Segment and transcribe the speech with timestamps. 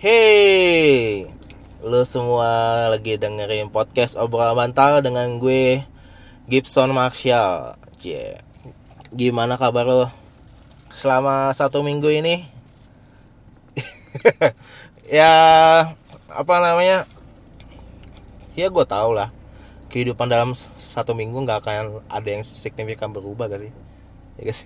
[0.00, 1.28] Hey,
[1.84, 2.48] lu semua
[2.88, 5.84] lagi dengerin podcast obrolan bantal dengan gue
[6.48, 7.76] Gibson Marshall.
[8.00, 8.40] Cie.
[9.12, 10.08] Gimana kabar lu
[10.96, 12.48] selama satu minggu ini?
[15.20, 15.32] ya,
[16.32, 17.04] apa namanya?
[18.56, 19.28] Ya gue tau lah.
[19.92, 23.72] Kehidupan dalam satu minggu nggak akan ada yang signifikan berubah gak sih?
[24.40, 24.56] Ya?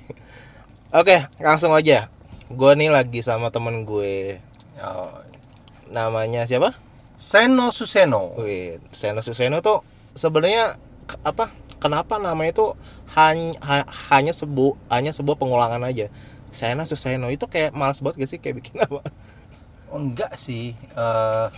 [1.02, 2.06] Oke, langsung aja.
[2.46, 4.38] Gue nih lagi sama temen gue
[4.82, 5.14] Oh,
[5.92, 6.74] namanya siapa?
[7.14, 8.34] Seno Suseno.
[8.40, 9.86] Wih, Seno Suseno tuh
[10.18, 10.74] sebenarnya
[11.22, 11.54] apa?
[11.78, 12.66] Kenapa namanya itu
[13.14, 16.10] hanya hanya sebu hanya sebuah pengulangan aja.
[16.50, 19.04] Seno Suseno itu kayak males banget gak sih kayak bikin apa?
[19.92, 20.74] Oh, enggak sih.
[20.74, 21.48] Eh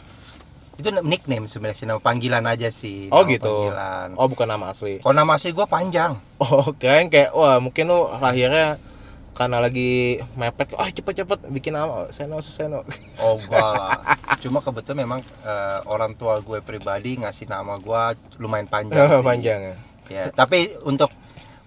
[0.77, 3.09] itu nickname sebenarnya nama panggilan aja sih.
[3.09, 3.48] Oh nama gitu.
[3.48, 4.09] Panggilan.
[4.21, 5.01] Oh bukan nama asli.
[5.01, 6.21] Kalau nama asli gue panjang.
[6.37, 8.77] Oh keren kayak wah mungkin lu lahirnya
[9.37, 12.89] karena lagi mepet ah cepet-cepet bikin nama Seno Suseno.
[13.21, 14.17] Oh lah.
[14.41, 18.02] Cuma kebetulan memang eh, orang tua gue pribadi ngasih nama gue
[18.41, 19.21] lumayan panjang sih.
[19.21, 19.77] Panjang ya.
[20.07, 21.13] Ya, tapi untuk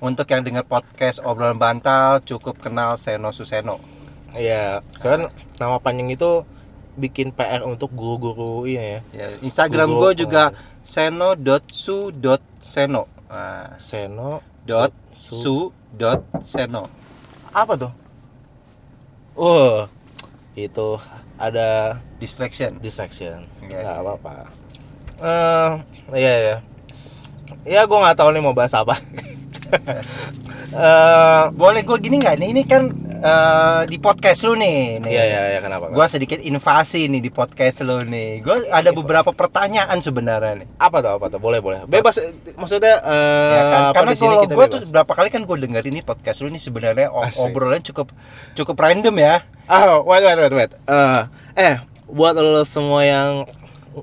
[0.01, 3.77] untuk yang dengar podcast obrolan bantal cukup kenal Seno Suseno.
[4.33, 5.29] Iya, kan
[5.61, 6.41] nama panjang itu
[6.97, 9.01] bikin PR untuk guru-guru ini ya.
[9.13, 12.17] Ya, Instagram gue juga seno.su.seno.
[13.29, 15.35] Nah, Seno dot Su.
[15.37, 16.98] su dot seno.
[17.53, 17.91] Apa tuh?
[19.39, 19.87] Oh,
[20.53, 20.99] itu
[21.39, 22.75] ada Distraction.
[22.83, 23.47] distraction.
[23.63, 24.01] Nggak iya.
[24.03, 24.33] apa-apa.
[25.19, 25.69] Eh,
[26.19, 26.57] iya ya.
[27.63, 28.95] Ya gue nggak tahu nih mau bahas apa.
[30.69, 32.49] Eh, Boleh gue gini nggak nih?
[32.53, 32.89] Ini kan
[33.21, 34.99] eh, di podcast lu nih.
[34.99, 35.09] nih.
[35.09, 35.87] iya iya iya kenapa?
[35.87, 38.39] Gue sedikit invasi nih di podcast lu nih.
[38.39, 40.67] Gue ada beberapa pertanyaan sebenarnya nih.
[40.77, 41.37] apa tuh apa tuh?
[41.37, 41.83] Boleh boleh.
[41.83, 42.15] Bebas.
[42.53, 43.81] Maksudnya eh Ya kan?
[43.93, 47.21] Karena kalau gue tuh berapa kali kan gue denger ini podcast lu nih sebenarnya o-
[47.21, 47.43] Asik.
[47.45, 48.11] obrolannya cukup
[48.53, 49.43] cukup random ya.
[49.65, 50.71] Ah, wait, wait, wait, wait.
[50.83, 51.21] Eh,
[51.55, 51.75] eh,
[52.05, 53.45] buat lo semua yang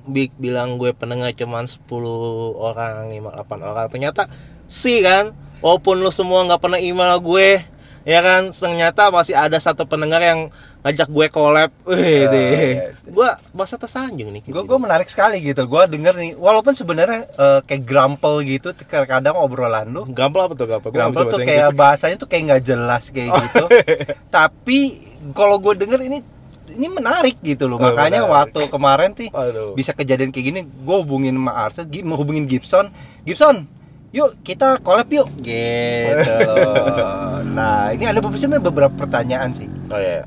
[0.05, 1.91] bi- bilang gue pendengar cuman 10
[2.55, 4.31] orang, 5, 8 orang, ternyata
[4.67, 7.67] sih kan, walaupun lo semua nggak pernah email gue,
[8.07, 10.49] ya kan, ternyata masih ada satu pendengar yang
[10.81, 11.75] ngajak gue collab.
[11.83, 12.47] Wih, Eh, deh.
[12.47, 12.83] iya.
[13.05, 14.47] Gue bahasa tersanjung nih.
[14.47, 15.67] Gue gue menarik sekali gitu.
[15.67, 20.67] Gue denger nih, walaupun sebenarnya eh, kayak grampel gitu, kadang obrolan lu Gampang apa tuh
[20.87, 21.77] Grampel bisa tuh kayak Inggris.
[21.77, 23.41] bahasanya tuh kayak nggak jelas kayak Oh.
[23.43, 23.65] gitu.
[24.29, 24.79] Tapi
[25.33, 26.19] kalau gue denger ini
[26.69, 27.79] ini menarik gitu loh.
[27.79, 28.35] Oh, Makanya menarik.
[28.53, 29.29] waktu kemarin sih
[29.73, 32.91] bisa kejadian kayak gini, gue hubungin sama gi- mau hubungin Gibson,
[33.23, 33.65] Gibson,
[34.15, 36.35] yuk kita collab yuk, gitu.
[36.47, 37.43] loh.
[37.57, 39.67] nah ini ada beberapa beberapa pertanyaan sih.
[39.91, 40.25] Oh iya.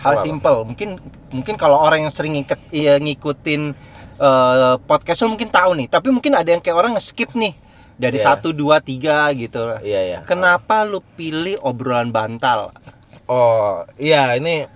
[0.00, 1.00] Hal simple, mungkin
[1.32, 3.62] mungkin kalau orang yang sering ngiket, iya, ngikutin
[4.20, 5.88] eh, podcast lu mungkin tahu nih.
[5.88, 7.56] Tapi mungkin ada yang kayak orang nge-skip nih
[7.96, 8.36] dari Iya.
[8.36, 9.78] satu dua tiga gitu.
[9.80, 10.18] Iya, iya.
[10.26, 12.74] Kenapa lu pilih obrolan bantal?
[13.24, 14.68] Oh, iya ini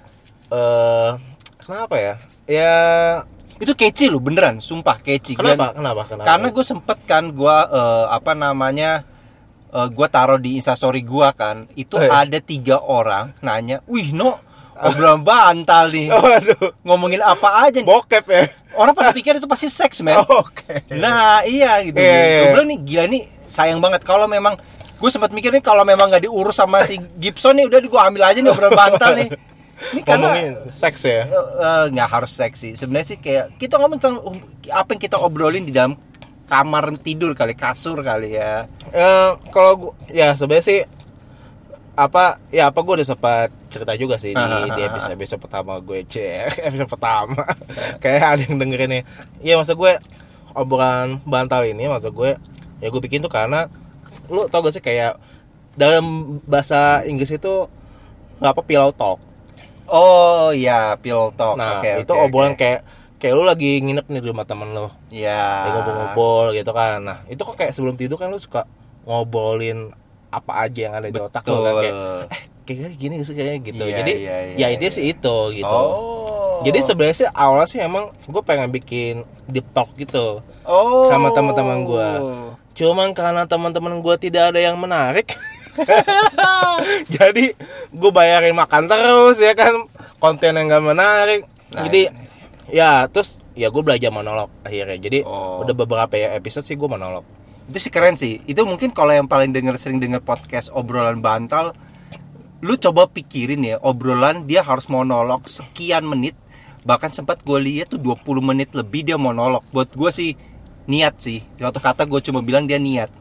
[0.49, 1.11] eh
[1.61, 2.15] kenapa ya?
[2.49, 2.75] Ya
[3.59, 5.35] Itu kece lu beneran, sumpah kece.
[5.35, 5.73] kenapa?
[5.73, 6.03] Kenapa?
[6.05, 6.25] Kenapa?
[6.25, 7.57] Karena gue sempet kan gue
[8.09, 9.03] apa namanya
[9.69, 12.09] gue taruh di instastory gue kan itu Eh.
[12.09, 14.41] ada tiga orang nanya, wih no
[14.75, 16.71] obrolan bantal nih Waduh.
[16.81, 18.47] ngomongin apa aja nih Bokep ya.
[18.73, 20.87] orang pada pikir itu pasti seks men Oke.
[20.89, 22.51] nah iya gitu Iya, iya, gue iya.
[22.55, 24.55] bilang nih gila nih sayang banget kalau memang
[24.95, 28.23] gue sempat mikir nih kalau memang nggak diurus sama si Gibson nih udah gue ambil
[28.25, 29.29] aja nih obrolan bantal nih
[29.95, 31.23] ini karena Ngomongin seks ya.
[31.31, 34.37] eh, nggak harus seksi sebenarnya sih kayak kita ngomong tentang um,
[34.69, 35.95] apa yang kita obrolin di dalam
[36.49, 38.65] kamar tidur kali kasur kali ya.
[38.91, 40.81] Eh, kalau gua ya sebenarnya sih
[41.99, 44.45] apa ya apa gue udah sempat cerita juga sih di,
[44.79, 47.43] di episode episode pertama gue cek episode pertama.
[48.03, 49.03] Kayak ada yang dengerin nih.
[49.45, 49.93] Iya maksud gue
[50.55, 52.39] obrolan bantal ini maksud gue
[52.79, 53.67] ya gue bikin tuh karena
[54.31, 55.19] lu tau gak sih kayak
[55.75, 57.67] dalam bahasa Inggris itu
[58.39, 59.19] nggak apa pillow talk
[59.91, 61.57] oh iya pillow talk.
[61.57, 62.61] Nah Oke, itu oke, obrolan oke.
[62.61, 62.81] kayak
[63.19, 64.89] kayak lu lagi nginep nih di rumah temen lu.
[65.11, 66.99] Ya Lagi ngobrol-ngobrol gitu kan.
[67.03, 68.65] Nah itu kok kayak sebelum tidur kan lu suka
[69.09, 69.91] ngobrolin
[70.29, 71.75] apa aja yang ada di otak lu kan?
[71.83, 71.95] Kayak
[72.29, 73.85] eh kayaknya gini sih kayaknya gitu.
[73.85, 74.99] Iya, jadi iya, iya, ya intinya iya.
[75.01, 75.79] sih itu gitu.
[75.81, 76.63] Oh.
[76.67, 81.09] Jadi sebenarnya sih awalnya sih emang gue pengen bikin deep talk gitu oh.
[81.09, 82.11] sama teman-teman gua.
[82.79, 85.35] cuman karena teman-teman gue tidak ada yang menarik
[87.17, 87.45] jadi
[87.93, 89.87] gue bayarin makan terus ya kan?
[90.19, 91.41] Konten yang gak menarik.
[91.71, 92.11] Nah, jadi
[92.69, 94.99] ya terus ya gue belajar monolog akhirnya.
[94.99, 95.63] Jadi Oh.
[95.63, 97.25] udah beberapa episode sih gue monolog.
[97.69, 98.41] Itu sih keren sih.
[98.49, 101.75] Itu mungkin kalau yang paling denger sering denger podcast obrolan bantal
[102.59, 106.35] lu coba pikirin ya obrolan dia harus monolog sekian menit.
[106.83, 109.63] Bahkan sempat gue lihat tuh 20 menit lebih dia monolog.
[109.71, 110.31] Buat gue sih
[110.89, 111.45] niat sih.
[111.61, 113.13] Suatu kata gue cuma bilang dia niat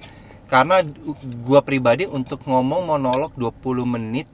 [0.47, 0.81] karena
[1.21, 4.27] gue pribadi untuk ngomong monolog 20 menit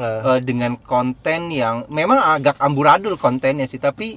[0.00, 0.20] Eh.
[0.24, 4.16] eh, dengan konten yang memang agak amburadul kontennya sih tapi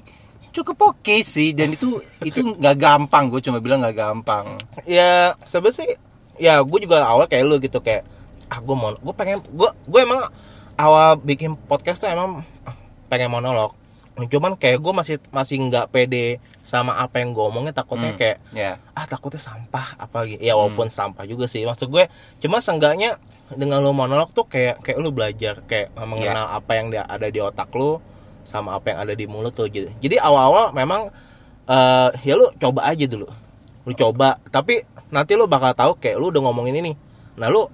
[0.56, 1.52] cukup oke sih.
[1.52, 2.00] Dan itu
[2.30, 4.62] itu nggak gampang gue cuma bilang nggak gampang.
[4.88, 5.90] Ya sebenarnya sih.
[6.40, 8.08] Ya gue juga awal kayak lu gitu kayak
[8.48, 10.30] ah gue mau gue pengen gue gue emang
[10.80, 12.48] awal bikin podcast tuh emang
[13.12, 13.76] pengen monolog.
[14.16, 18.18] Cuman kayak gue masih masih nggak pede sama apa yang gue omongin takutnya Hmm.
[18.18, 21.62] kayak ya ah takutnya sampah apa gitu ya walaupun sampah juga sih.
[21.62, 22.08] Maksud gue
[22.40, 23.20] cuma seenggaknya
[23.52, 27.68] dengan lu monolog tuh kayak kayak lu belajar kayak mengenal apa yang ada di otak
[27.72, 28.00] lu
[28.44, 31.12] sama apa yang ada di mulut tuh jadi jadi awal-awal memang
[31.64, 33.28] eh ya lu coba aja dulu.
[33.84, 36.94] Lu coba tapi nanti lu bakal tahu kayak lu udah ngomongin ini.
[37.36, 37.68] Nah lu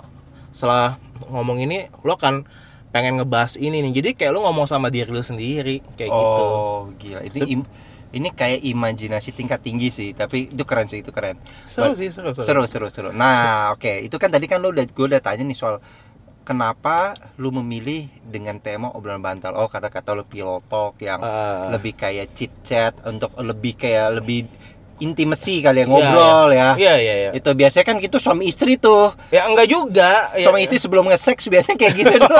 [0.50, 2.42] setelah ngomong ini lu akan
[2.89, 3.94] pengen ngebahas ini nih.
[3.94, 6.42] Jadi kayak lu ngomong sama diri lu sendiri kayak gitu.
[6.44, 7.21] Oh gila.
[7.21, 7.69] Itu im-
[8.09, 11.38] ini kayak imajinasi tingkat tinggi sih tapi itu keren sih itu keren.
[11.63, 13.09] Seru sih seru seru, seru seru seru.
[13.11, 15.77] Nah oke itu kan tadi kan lu udah gue udah tanya nih soal
[16.41, 19.53] kenapa lu memilih dengan tema obrolan bantal.
[19.53, 21.69] Oh kata-kata lu pillow talk yang Ah.
[21.69, 24.50] lebih kayak chit chat untuk lebih kayak lebih
[25.00, 26.75] intimasi kali ya ngobrol ya.
[26.75, 26.94] iya.
[27.00, 29.16] Iya iya itu biasanya kan gitu suami istri tuh.
[29.31, 30.31] Ya enggak juga.
[30.36, 32.38] Ya, suami istri sebelum nge-sex biasanya kayak gitu dulu.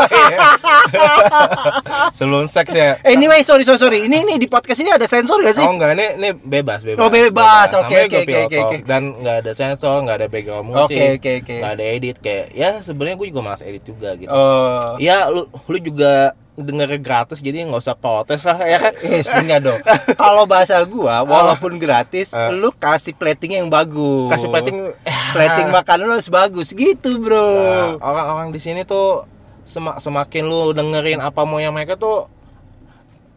[2.20, 3.00] Sebelum seks ya.
[3.06, 4.00] Anyway sorry sorry sorry.
[4.06, 5.66] Ini ini di podcast ini ada sensor gak sih?
[5.66, 7.02] Oh enggak, ini ini bebas, bebas.
[7.02, 7.70] Oh, bebas.
[7.80, 8.78] Oke, oke, oke, oke.
[8.86, 10.96] Dan nggak ada sensor, nggak ada background musik.
[10.98, 11.56] Oke, oke, oke.
[11.60, 12.16] Nggak ada edit.
[12.20, 14.32] Kayak ya sebenarnya gue juga malas edit juga gitu.
[14.32, 14.98] oh.
[15.00, 18.94] Ya lu lu juga denger gratis jadi nggak usah protes lah ya kan.
[19.00, 19.80] Eh, enggak dong.
[20.22, 22.52] Kalau bahasa gua, walaupun gratis, Eh.
[22.52, 24.30] lu kasih plating yang bagus.
[24.30, 24.92] Kasih plating
[25.32, 27.40] plating makanan lu harus bagus gitu, Bro.
[27.40, 29.24] Nah, orang-orang di sini tuh
[29.64, 32.26] semak semakin lu dengerin apa mau yang mereka tuh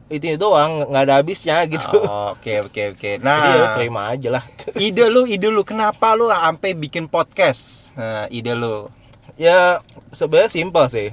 [0.09, 1.89] itu doang nggak ada habisnya gitu.
[1.89, 3.11] Oh, Oke, oke, oke.
[3.17, 4.45] Jadi ya Nah, terima aja lah.
[4.77, 7.93] ide lu, ide lu kenapa lu sampai bikin podcast?
[7.97, 8.93] Nah, ide lu.
[9.33, 9.81] ya
[10.13, 11.09] sebenarnya simpel sih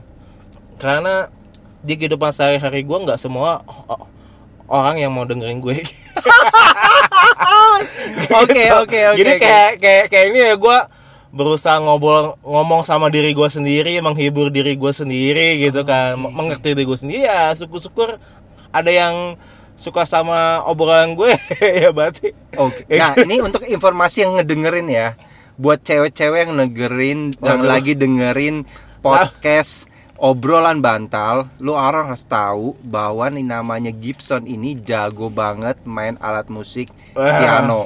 [0.75, 1.31] karena
[1.79, 3.63] di kehidupan sehari-hari gue nggak semua
[4.67, 5.79] orang yang mau dengerin gue
[8.29, 9.17] Oke, oke, oke.
[9.17, 9.41] jadi oke.
[9.41, 10.77] kayak kayak kayak ini ya gue
[11.29, 16.73] berusaha ngobrol ngomong sama diri gue sendiri menghibur diri gue sendiri gitu kan M- mengerti
[16.75, 18.17] diri gue sendiri ya syukur-syukur
[18.69, 19.37] ada yang
[19.79, 21.31] suka sama obrolan gue
[21.81, 22.83] ya berarti Oke.
[22.91, 25.07] Nah, ini untuk informasi yang ngedengerin ya.
[25.55, 28.67] Buat cewek-cewek yang dengerin yang lagi dengerin
[28.99, 29.87] podcast
[30.19, 36.51] obrolan bantal, lu orang harus tahu bahwa nih namanya Gibson ini jago banget main alat
[36.51, 37.39] musik Wah.
[37.39, 37.81] piano.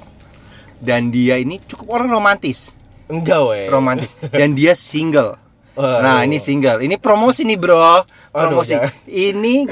[0.83, 2.75] Dan dia ini cukup orang romantis,
[3.07, 4.11] enggak weh romantis.
[4.35, 5.39] Dan dia single.
[5.73, 6.85] Nah, ini single.
[6.85, 8.05] Ini promosi nih, Bro.
[8.29, 8.77] Promosi.
[8.77, 8.93] jangan.
[9.09, 9.65] ini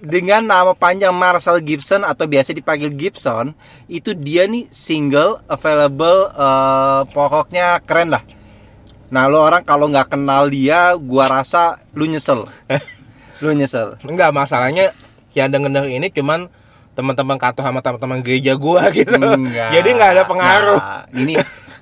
[0.00, 3.52] dengan nama panjang Marcel Gibson atau biasa dipanggil Gibson,
[3.84, 8.24] itu dia nih single available eh, pokoknya keren lah.
[9.06, 12.48] Nah, lo orang kalau nggak kenal dia, gua rasa lu nyesel.
[13.42, 14.00] lu nyesel.
[14.02, 14.90] Enggak masalahnya
[15.32, 16.46] yang denger ini cuman
[16.92, 19.12] teman-teman kantor sama teman-teman gereja gua gitu.
[19.12, 19.70] Enggak.
[19.72, 20.78] Jadi nggak ada pengaruh.
[20.78, 21.34] Nah, ini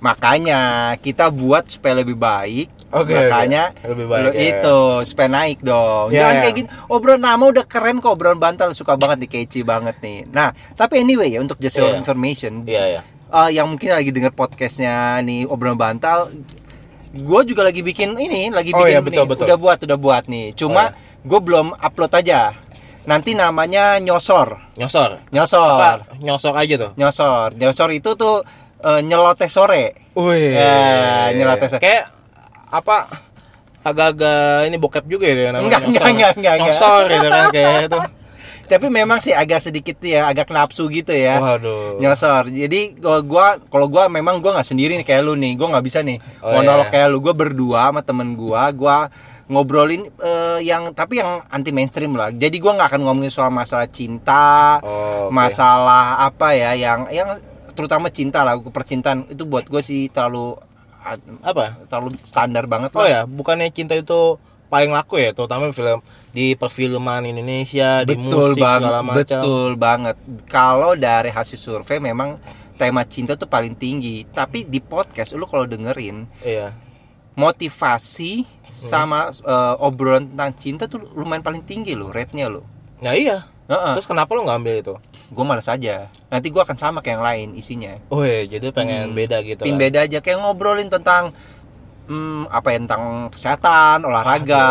[0.03, 0.59] makanya
[0.99, 2.67] kita buat supaya lebih baik.
[2.91, 3.87] Oke, makanya oke.
[3.87, 4.41] Lebih baik, lu ya.
[4.51, 6.11] itu supaya naik dong.
[6.11, 6.41] Ya, Jangan ya.
[6.43, 6.67] kayak gini.
[6.85, 10.27] Obrolan nama udah keren kok obrolan bantal suka banget nih kece banget nih.
[10.27, 11.97] Nah, tapi anyway ya untuk just your Iya.
[11.97, 12.61] information.
[12.63, 13.01] Iya ya.
[13.33, 16.29] eh, yang mungkin lagi denger podcastnya nih obrolan bantal
[17.13, 19.45] gue juga lagi bikin ini lagi Oh, bikin iya, betul, nih betul.
[19.45, 21.21] udah buat udah buat nih cuma Oh, iya.
[21.23, 22.39] gue belum upload aja
[23.03, 25.21] nanti namanya nyosor Nyosor.
[25.29, 26.17] nyosor Apa?
[26.17, 26.91] Nyosor aja tuh.
[26.95, 28.41] nyosor nyosor itu tuh
[28.79, 29.83] eh, nyeloteh sore
[30.13, 30.53] Wih.
[30.53, 31.81] Ya, nyeloteh sore.
[31.81, 32.05] Kayak
[32.69, 33.09] apa?
[33.81, 35.65] Agak-agak ini bokep juga ya namanya.
[35.67, 35.91] Enggak, nyosor.
[35.91, 36.67] enggak, enggak, enggak, enggak.
[36.69, 37.99] Nyosor gitu kan kayak itu.
[38.63, 41.97] Tapi memang sih agak sedikit ya agak nafsu gitu ya Waduh.
[41.97, 45.71] nyosor jadi gua gua kalau gua memang gua nggak sendiri nih kayak lu nih gua
[45.71, 46.91] nggak bisa nih Oh, monolog iya.
[46.93, 48.97] kayak lu gua berdua sama temen gua gua
[49.45, 53.85] ngobrolin eh, yang tapi yang anti mainstream lah jadi gua nggak akan ngomongin soal masalah
[53.85, 55.35] cinta Oh, oke.
[55.35, 57.37] masalah apa ya yang yang
[57.71, 60.53] terutama cinta lah percintaan itu buat gue sih terlalu
[61.41, 61.83] Apa?
[61.85, 64.39] terlalu standar banget Oh lah ya, bukannya cinta itu
[64.73, 66.01] paling laku ya, terutama film
[66.31, 69.21] di perfilman Indonesia, di betul musik banget segala macam.
[69.21, 70.15] betul banget
[70.47, 72.41] kalau dari hasil survei memang
[72.73, 76.73] tema cinta tuh paling tinggi tapi di podcast lu kalau dengerin Iya.
[77.37, 82.65] motivasi sama eh, obrolan tentang cinta tuh lumayan paling tinggi lo rate-nya lo
[82.99, 83.45] Nah iya.
[83.63, 83.93] Heeh.
[83.95, 84.95] Terus kenapa lo nggak ambil itu?
[85.29, 89.09] gue malas aja nanti gue akan sama kayak yang lain isinya Oh iya, jadi pengen
[89.09, 89.15] Hmm.
[89.15, 89.61] beda gitu.
[89.61, 89.81] Pin kan.
[89.81, 91.33] beda aja kayak ngobrolin tentang
[92.05, 94.65] hmm, apa ya tentang kesehatan olahraga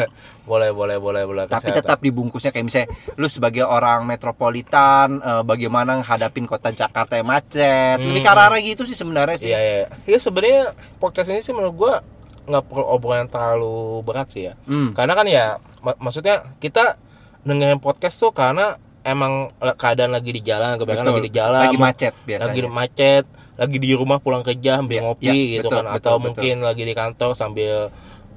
[0.50, 1.44] boleh, boleh, boleh, boleh.
[1.46, 1.78] tapi kesehatan.
[1.80, 7.96] tetap dibungkusnya kayak misalnya lu sebagai orang metropolitan eh, bagaimana hadapin kota Jakarta yang macet
[7.96, 8.06] Hmm.
[8.06, 9.86] lebih ke arah-arah gitu sih sebenarnya sih Iya, iya.
[10.06, 10.62] Iya sebenarnya
[10.96, 11.94] podcast ini sih menurut gua
[12.42, 14.90] nggak perlu obrolan yang terlalu berat sih ya Hmm.
[14.90, 15.44] karena kan ya
[15.80, 16.98] mak- maksudnya kita
[17.40, 22.12] dengerin podcast tuh karena emang keadaan lagi di jalan kebanyakan lagi di jalan Lagi macet
[22.20, 22.48] biasanya.
[22.48, 23.24] lagi macet
[23.60, 26.24] lagi di rumah pulang kerja sambil Ya, ngopi ya, gitu betul, kan betul, atau betul.
[26.24, 27.74] mungkin lagi di kantor sambil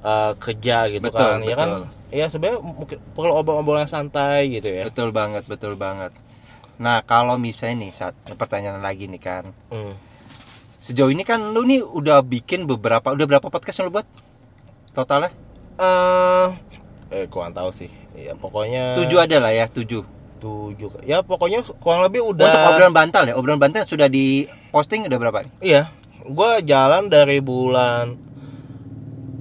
[0.03, 1.85] uh, kerja gitu Betul, kan ya kan betul.
[2.11, 6.11] ya sebenarnya mungkin perlu obrolan santai gitu ya Betul banget, betul banget.
[6.73, 9.55] Nah, kalau misalnya nih saat pertanyaan lagi nih kan.
[9.69, 9.95] Hmm.
[10.77, 14.07] Sejauh ini kan lu nih udah bikin beberapa udah berapa podcast yang lu buat?
[14.91, 15.31] Totalnya?
[15.73, 16.47] eh
[17.09, 20.05] eh kurang tahu sih ya pokoknya Tujuh ada lah ya, tujuh.
[20.37, 25.05] tujuh ya pokoknya kurang lebih udah Untuk obrolan bantal ya, obrolan bantal sudah di posting
[25.05, 25.37] udah berapa?
[25.39, 25.51] nih?
[25.61, 25.81] iya
[26.25, 28.17] gua jalan dari bulan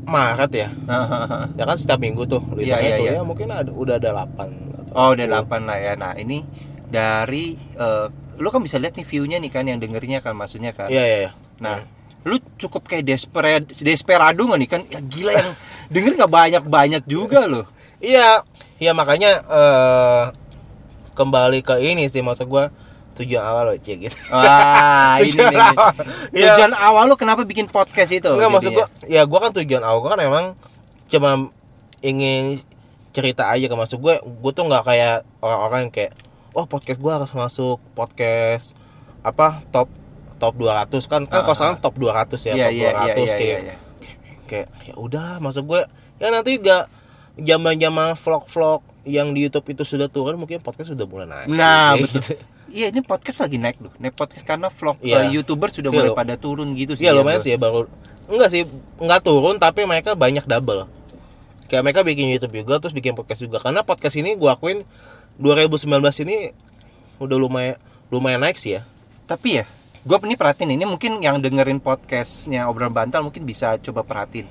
[0.03, 0.69] Maret ya
[1.59, 3.11] ya kan setiap minggu tuh Iya, iya, iya.
[3.17, 5.97] ya mungkin ada udah ada 8 Oh, udah 8 lah ya.
[5.97, 6.45] Nah, ini
[6.85, 10.93] dari eh, lu kan bisa lihat nih view-nya nih kan yang dengernya kan maksudnya kan.
[10.93, 11.81] iya iya iya Nah,
[12.23, 14.81] lu cukup kayak desperate desperado nggak nih kan?
[14.87, 15.51] Ya gila yang
[15.89, 17.65] denger nggak banyak-banyak juga loh.
[18.05, 18.45] Iya,
[18.77, 20.25] iya makanya eh
[21.13, 22.69] kembali ke ini sih maksud gua
[23.15, 24.17] tujuan awal loh cek gitu.
[24.29, 25.61] Wah, ini Tujuan nih.
[25.69, 25.93] awal.
[26.31, 26.47] Iya.
[26.55, 28.29] Tujuan awal lu kenapa bikin podcast itu?
[28.29, 30.45] Enggak maksud gua, ya gua kan tujuan awal gua kan emang
[31.07, 31.53] cuma
[32.01, 32.59] ingin
[33.13, 36.13] cerita aja ke maksud gue gue tuh nggak kayak orang-orang yang kayak
[36.51, 38.73] oh podcast gua harus masuk podcast
[39.21, 39.93] apa top
[40.41, 42.97] top 200 kan kan Ah, kalau sekarang top 200 ya Iya, top 200 iya, iya,
[42.97, 43.77] iya, kayak iya, iya.
[44.49, 45.85] kayak ya udahlah maksud gue
[46.17, 46.89] ya nanti juga
[47.37, 51.49] zaman-zaman vlog-vlog yang di YouTube itu sudah turun mungkin podcast sudah mulai naik.
[51.51, 52.23] Nah, betul.
[52.23, 52.39] gitu.
[52.73, 53.93] Iya, ini podcast lagi naik loh.
[54.01, 55.29] Naik podcast karena vlog Iya.
[55.29, 57.05] eh, YouTuber sudah Iya, mulai pada turun gitu sih.
[57.05, 57.85] Iya ya, lumayan sih ya baru
[58.23, 58.63] enggak sih
[58.97, 60.89] enggak turun tapi mereka banyak double.
[61.69, 64.89] Kayak mereka bikin YouTube juga terus bikin podcast juga karena podcast ini gua akuin
[65.37, 65.85] 2019
[66.23, 66.53] ini
[67.19, 67.77] udah lumayan
[68.09, 68.89] lumayan naik sih ya.
[69.25, 69.65] Tapi ya,
[70.03, 74.45] gue ini perhatiin ini mungkin yang dengerin podcastnya obrolan bantal mungkin bisa coba perhatiin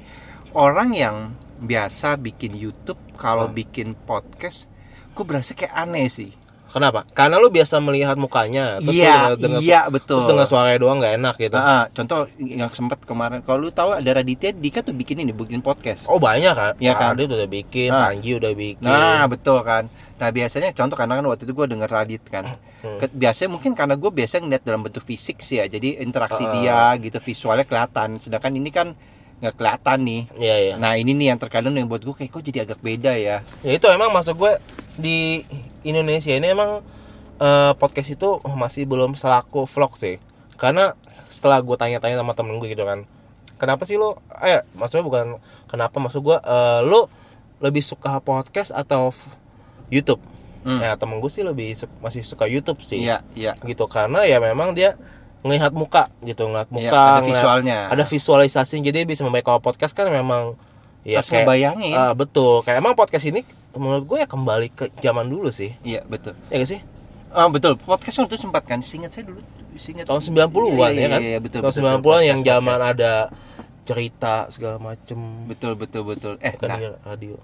[0.54, 1.16] orang yang
[1.58, 3.56] biasa bikin YouTube kalau Hmm.
[3.56, 4.66] bikin podcast,
[5.14, 6.34] gue berasa kayak aneh sih.
[6.72, 7.04] Kenapa?
[7.12, 10.24] Karena lu biasa melihat mukanya terus Iya, iya betul.
[10.24, 11.56] Terus dengar suaranya doang nggak enak gitu.
[11.56, 15.36] Ah, ah, contoh yang sempat kemarin, kalau lu tahu ada Raditya Dika tuh bikin ini,
[15.36, 16.08] bikin podcast.
[16.08, 16.74] Oh banyak kan?
[16.80, 17.14] Iya kan?
[17.14, 18.10] Adit udah bikin, Ah.
[18.10, 18.88] Panji udah bikin.
[18.88, 19.92] Nah betul kan.
[20.18, 22.56] Nah biasanya contoh karena kan waktu itu gue denger Radit kan.
[22.82, 22.98] Hmm.
[23.12, 25.68] Biasanya mungkin karena gue biasa ngeliat dalam bentuk fisik sih ya.
[25.68, 26.52] Jadi interaksi Ah.
[26.56, 28.18] dia gitu visualnya kelihatan.
[28.18, 28.96] Sedangkan ini kan
[29.42, 30.22] nggak kelihatan nih.
[30.38, 30.74] Iya iya.
[30.78, 33.42] Nah ini nih yang terkadang yang buat gue kayak kok jadi agak beda ya.
[33.66, 34.54] Ya itu emang masuk gue
[34.96, 35.42] di
[35.82, 36.86] Indonesia ini emang
[37.42, 40.22] eh, podcast itu masih belum selaku vlog sih.
[40.62, 40.94] Karena
[41.34, 43.10] setelah gue tanya-tanya sama temen gue gitu kan,
[43.58, 44.22] kenapa sih lo?
[44.46, 45.26] Eh, maksudnya bukan
[45.66, 47.10] kenapa maksud gue, eh, lo
[47.58, 49.10] lebih suka podcast atau
[49.90, 50.22] YouTube?
[50.62, 50.78] Hmm.
[50.78, 53.02] Ya temen gue sih lebih su- masih suka YouTube sih.
[53.02, 53.58] Iya iya.
[53.66, 54.94] Gitu karena ya memang dia
[55.42, 57.78] ngelihat muka gitu, ngelihat Iya, muka, ada ngelihat- visualnya.
[57.90, 60.54] ada visualisasi jadi bisa membaik kalau podcast kan memang
[61.02, 61.94] ya Harus ngebayangin.
[61.94, 63.42] Ah, betul kayak emang podcast ini
[63.74, 66.38] menurut gue ya kembali ke zaman dulu sih Iya betul.
[66.48, 66.82] ya gak sih
[67.32, 67.80] Ah betul.
[67.80, 68.84] Podcast waktu itu sempat kan.
[68.84, 69.40] Seingat saya dulu.
[69.74, 71.60] Seingat tahun 90-an Iya, ya kan Iya, iya, betul.
[71.64, 72.92] tahun betul, 90-an podcast, yang zaman podcast.
[72.92, 73.12] ada
[73.82, 76.34] cerita segala macem Betul betul betul.
[76.38, 77.36] Eh bukan nah, di radio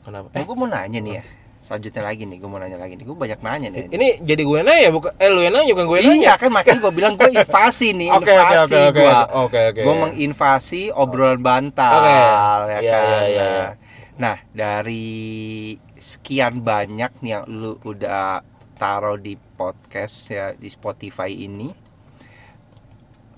[0.00, 1.24] kenapa eh, eh gue mau nanya nih ya.
[1.62, 3.06] Selanjutnya lagi nih, gue mau nanya lagi nih.
[3.06, 3.86] Gue banyak nanya nih.
[3.88, 6.78] ini jadi gue nanya bukan eh lu yang nanya bukan gue nanya Iya kan makanya
[6.82, 8.98] gue bilang gue invasi nih, oke, invasi oke, oke.
[8.98, 9.14] gue.
[9.38, 9.80] Oke, oke.
[9.80, 12.10] Gue menginvasi obrolan bantal Oke.
[12.10, 13.02] ya Iya, kan.
[13.06, 13.66] iya, iya, iya.
[14.12, 15.06] Nah, dari
[15.96, 18.42] sekian banyak nih yang lu udah
[18.74, 21.70] taruh di podcast ya di Spotify ini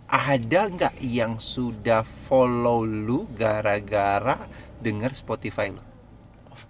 [0.04, 5.83] ada nggak yang sudah follow lu gara-gara denger Spotify lu?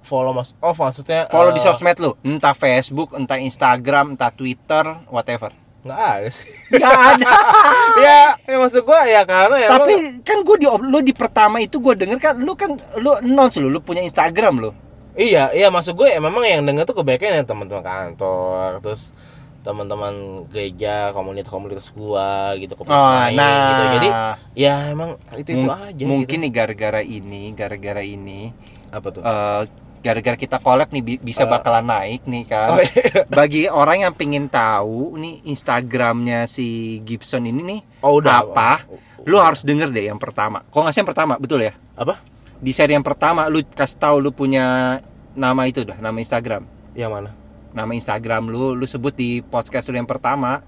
[0.01, 4.85] Follow mas oh maksudnya Follow eh, di sosmed lu, entah Facebook, entah Instagram, entah Twitter,
[5.09, 5.53] whatever.
[5.81, 7.29] nggak ada sih Gak ada.
[8.05, 11.77] ya, ya maksud gue ya karena ya Tapi kan gue di lu di pertama itu
[11.77, 14.71] gue denger kan lu kan lu announce lu, lu punya Instagram lu.
[15.13, 19.13] Iya, iya maksud gue ya memang yang denger tuh kebanyakan yang teman-teman kantor, terus
[19.61, 20.13] teman-teman
[20.49, 23.65] gereja, komunitas-komunitas gua gitu, komunitas Oh, lain nah.
[23.65, 23.83] gitu.
[23.95, 24.09] Jadi
[24.55, 26.05] ya emang itu itu Mung- aja.
[26.05, 26.45] mungkin gitu.
[26.45, 28.53] nih gara-gara ini, gara-gara ini
[28.95, 29.21] apa tuh?
[29.21, 29.63] eh,
[29.99, 31.51] gara-gara kita collab nih bi- bisa Eh.
[31.51, 32.69] bakalan naik nih kan.
[32.71, 33.25] Oh, iya.
[33.41, 36.67] Bagi orang yang pengen tahu nih Instagramnya si
[37.01, 38.45] Gibson ini nih Oh, udah.
[38.45, 38.85] apa,
[39.25, 40.61] lu harus denger deh yang pertama.
[40.65, 41.73] Kok nggak sih yang pertama, betul ya?
[41.95, 42.21] Apa?
[42.55, 44.97] Di seri yang pertama lu kasih tahu lu punya
[45.33, 46.69] nama itu dah, nama Instagram.
[46.93, 47.31] Yang mana?
[47.73, 50.63] Nama Instagram lu, lu sebut di podcast lu yang pertama.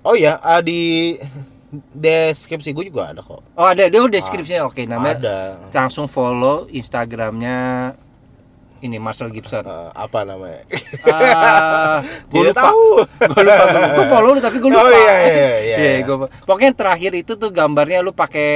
[0.00, 1.16] Oh iya, ah, di
[1.90, 3.40] deskripsi gue juga ada kok.
[3.52, 4.64] Oh ada, dia udah deskripsinya.
[4.64, 5.38] Oke, namanya Ada.
[5.72, 7.92] langsung follow Instagramnya
[8.80, 9.62] ini Marcel Gibson.
[9.62, 10.60] Eh, apa namanya?
[11.04, 12.62] Ah, gue Tidak lupa.
[12.62, 12.86] tahu.
[13.26, 13.64] Gue lupa.
[13.90, 14.80] Gue follow lu tapi gue lupa.
[14.80, 16.00] Oh, iya, iya, iya, iya.
[16.02, 18.52] gua- pokoknya yang terakhir itu tuh gambarnya lu pakai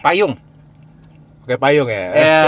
[0.00, 0.34] payung.
[1.40, 2.44] pakai payung ya Ya, Iya.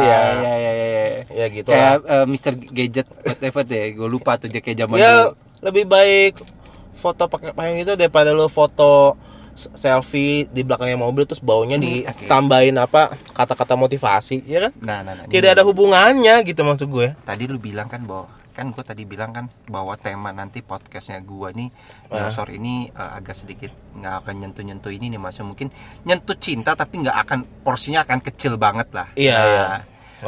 [0.00, 0.20] ya,
[0.56, 1.06] ya, ya, ya.
[1.28, 2.52] ya gitu Kayak lah eh, Mr.
[2.64, 5.28] Gadget whatever deh, gue lupa tuh dia kayak zaman ya dulu.
[5.62, 6.34] lebih baik
[6.92, 9.16] foto pakai payung itu daripada lo foto
[9.52, 15.12] selfie di belakangnya mobil terus baunya Hmm, ditambahin apa kata-kata motivasi ya kan Nah, nah,
[15.14, 15.24] nah.
[15.26, 19.02] tidak ini- ada hubungannya gitu maksud gue Tadi lu bilang kan bahwa kan gue tadi
[19.02, 21.68] bilang kan bahwa tema nanti podcastnya gue nih
[22.06, 22.28] Ah.
[22.28, 25.68] Nyosor ini eh, agak sedikit nggak akan nyentuh nyentuh ini nih maksudnya mungkin
[26.02, 29.08] nyentuh cinta tapi nggak akan porsinya akan kecil banget lah.
[29.14, 29.66] Iya, Nah, iya.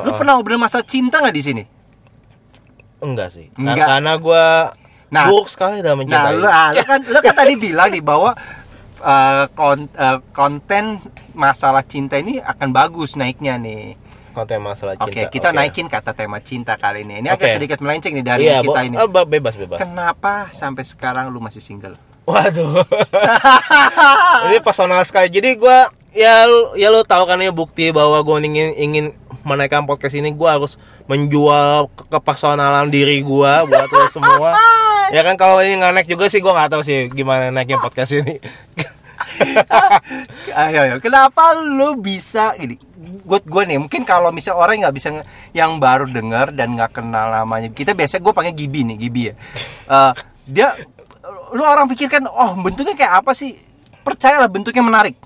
[0.00, 0.16] Lu Oh.
[0.16, 1.64] pernah ngobrol masalah cinta nggak di sini?
[2.96, 3.84] enggak sih Enggak.
[3.86, 4.44] karena gue
[5.14, 5.26] Nah.
[5.26, 8.34] buruk sekali dalam Nah, mencintai lu, ah, lu kan lu kan tadi bilang nih bahwa
[8.98, 10.98] eh, kon- eh, konten
[11.32, 13.94] masalah cinta ini akan bagus naiknya nih.
[14.30, 15.56] konten masalah Oke, cinta kita Oke.
[15.56, 17.22] naikin kata tema cinta kali ini.
[17.22, 17.54] Ini agak Oke.
[17.54, 18.98] sedikit melenceng nih dari iya kita ini.
[18.98, 21.94] oh, be- bebas bebas Kenapa sampai sekarang lu masih single?
[22.24, 22.80] waduh
[24.48, 25.78] ini personal sekali jadi gue
[26.14, 29.06] ya lu- ya lo tahu kan ini bukti bahwa gue ingin ingin
[29.44, 34.56] menaikkan podcast ini gue harus menjual ke- kepersonalan diri gue buat lo semua.
[35.12, 38.14] Ya kan kalau ini nggak naik juga sih gue nggak tahu sih gimana naiknya podcast
[38.14, 38.40] ini.
[40.54, 40.94] Ayo ayo.
[41.02, 42.78] Kenapa lu bisa gini
[43.24, 45.08] buat gue nih mungkin kalau misal orang nggak bisa
[45.50, 49.34] yang baru dengar dan nggak kenal namanya kita biasa gue panggil Gibi nih Gibi ya.
[49.90, 50.12] Eh,
[50.46, 50.68] dia
[51.52, 53.58] lu orang pikirkan oh bentuknya kayak apa sih?
[54.04, 55.16] Percayalah bentuknya menarik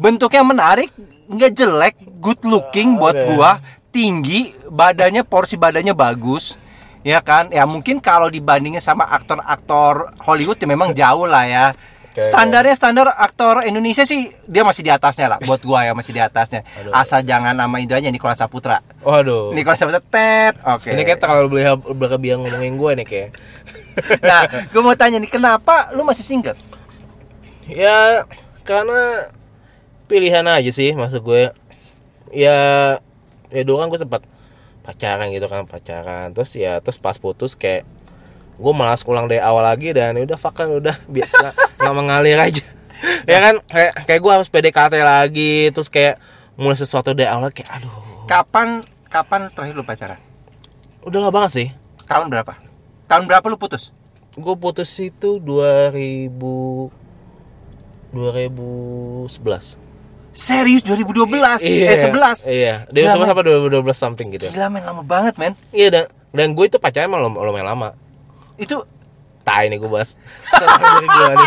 [0.00, 0.90] bentuknya menarik
[1.30, 3.60] nggak jelek good looking buat gua.
[3.90, 6.54] Tinggi badannya porsi badannya bagus
[7.02, 7.50] ya kan?
[7.50, 11.66] Ya mungkin kalau dibandingin sama aktor-aktor Hollywood ya memang jauh lah ya.
[12.10, 16.22] Standarnya standar aktor Indonesia sih dia masih di atasnya lah buat gua ya masih di
[16.22, 16.66] atasnya.
[16.66, 16.94] Aduh.
[16.94, 18.78] asal jangan nama aja Nikola Saputra.
[19.02, 19.54] Waduh.
[19.58, 20.54] Nikola Saputra tet.
[20.62, 20.94] Oke.
[20.94, 21.62] Ini kayak terlalu
[21.94, 23.30] berlebihan ngomongin gue nih kayak.
[24.22, 26.58] Nah gua mau tanya nih kenapa lu masih single?
[27.70, 28.26] Ya
[28.70, 29.26] karena
[30.06, 31.50] pilihan aja sih maksud gue.
[32.30, 32.58] Ya
[33.50, 34.22] ya dulu kan gue sempat
[34.86, 36.30] pacaran gitu kan pacaran.
[36.30, 37.82] Terus ya terus pas putus kayak
[38.60, 41.94] gue malas ulang dari awal lagi dan ya udah fuck kan udah biar nggak- nggak
[41.98, 42.62] mengalir aja.
[43.24, 46.20] Ya kan kayak kayak gue harus PDKT lagi terus kayak
[46.60, 47.88] mulai sesuatu dari awal kayak aduh.
[48.28, 50.20] Kapan kapan terakhir lu pacaran?
[51.08, 51.68] Udah lama banget sih.
[52.04, 52.60] Tahun berapa?
[53.08, 53.96] Tahun berapa lu putus?
[54.36, 55.96] Gue putus itu 2000
[58.12, 59.78] 2011
[60.30, 61.26] Serius 2012
[61.60, 63.28] Iya, eh 11 Iya, 2011 men.
[63.28, 64.46] apa 2012 something gitu.
[64.48, 67.90] Gila men lama banget men Iya dan dan gue itu pacarnya emang lum- lumayan lama.
[68.54, 68.86] Itu
[69.40, 70.14] Tai nih gue bahas.
[70.52, 71.46] Dari.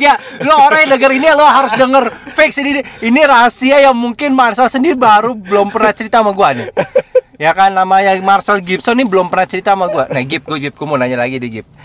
[0.00, 4.32] Ya lo orang yang denger ini lo harus denger Fix ini Ini rahasia yang mungkin
[4.32, 6.72] Marcel sendiri baru Belum pernah cerita sama gua nih
[7.44, 10.72] Ya kan namanya Marcel Gibson nih belum pernah cerita sama gua Nah Gib gue Gib
[10.72, 11.66] gue mau nanya lagi deh Gib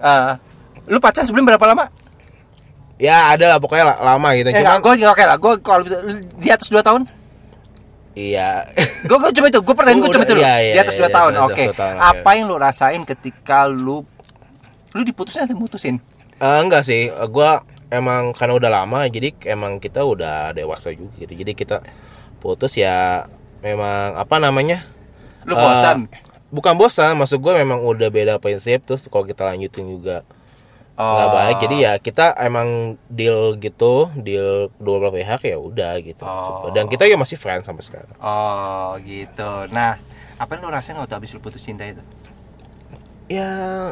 [0.00, 0.32] Eh,
[0.84, 1.88] Lu pacaran sebelum berapa lama?
[2.96, 4.48] Ya ada lah pokoknya la- lama gitu.
[4.48, 5.82] Eh, Cuman gue oke lah, gue kalau
[6.38, 7.02] di atas 2 tahun
[8.14, 8.62] iya.
[9.10, 11.10] Gue gue coba itu, gue pertanyaan gue coba itu iya, iya, di atas 2 iya,
[11.10, 11.32] tahun.
[11.44, 11.64] Oke.
[11.66, 12.04] dua tahun, oke.
[12.14, 14.06] Apa yang lu rasain ketika lu
[14.94, 15.98] lu diputusin atau mutusin?
[16.38, 21.14] Eh, enggak sih, eh, gua emang karena udah lama jadi emang kita udah dewasa juga
[21.18, 21.34] gitu.
[21.34, 21.82] Jadi kita
[22.38, 23.26] putus ya
[23.60, 24.86] memang apa namanya?
[25.42, 26.06] Lu Eh, bosan?
[26.48, 30.22] bukan bosan, maksud gue memang udah beda prinsip terus kalau kita lanjutin juga
[30.94, 31.34] nggak Oh.
[31.34, 32.68] baik jadi ya kita emang
[33.08, 36.70] deal gitu deal dua belah pihak ya udah gitu gua.
[36.70, 39.50] dan kita ya masih friends sampai sekarang Oh, gitu.
[39.68, 39.98] Nah,
[40.34, 41.98] apa yang lu rasain waktu habis lu putus cinta itu?
[43.24, 43.90] ya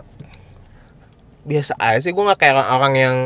[1.42, 3.16] biasa aja sih gue nggak kayak orang, orang yang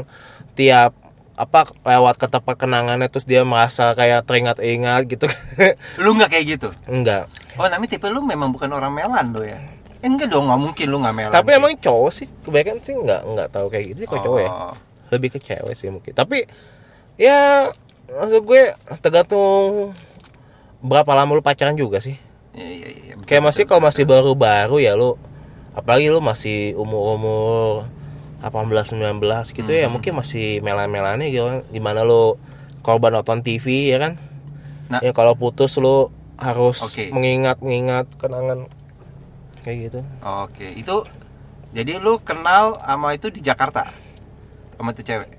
[0.55, 0.97] tiap
[1.37, 5.29] apa lewat ke tempat kenangannya terus dia merasa kayak teringat-ingat gitu
[6.01, 6.69] Lu nggak kayak gitu?
[6.87, 9.61] enggak Oh, namanya tipe lu memang bukan orang melan lo ya?
[9.97, 11.33] Eh, enggak dong, nggak mungkin lu nggak melan.
[11.33, 11.59] tapi sih.
[11.59, 14.75] emang cowok sih kebanyakan sih nggak nggak tahu kayak gitu sih kok cowok ya Oh.
[15.09, 16.45] lebih ke cewek sih mungkin tapi
[17.17, 17.71] ya
[18.09, 18.63] maksud gue
[19.01, 19.97] tergantung
[20.79, 22.17] berapa lama lu pacaran juga sih
[22.53, 23.15] Iya, iya, iya.
[23.15, 25.17] betul, kayak masih kalau masih baru-baru ya lu
[25.73, 27.85] apalagi lu masih umur-umur
[28.39, 29.21] 18 19
[29.53, 29.93] gitu ya Hmm.
[29.93, 32.37] mungkin masih melan-melannya gitu kan gimana lu
[32.81, 34.13] korban nonton TV ya kan
[34.87, 35.01] Nah.
[35.01, 37.11] ya kalau putus lu harus Oke.
[37.11, 38.69] mengingat-mengingat kenangan
[39.67, 40.97] kayak gitu Oke, itu
[41.75, 43.91] jadi lu kenal sama itu di Jakarta
[44.79, 45.35] sama tuh cewek.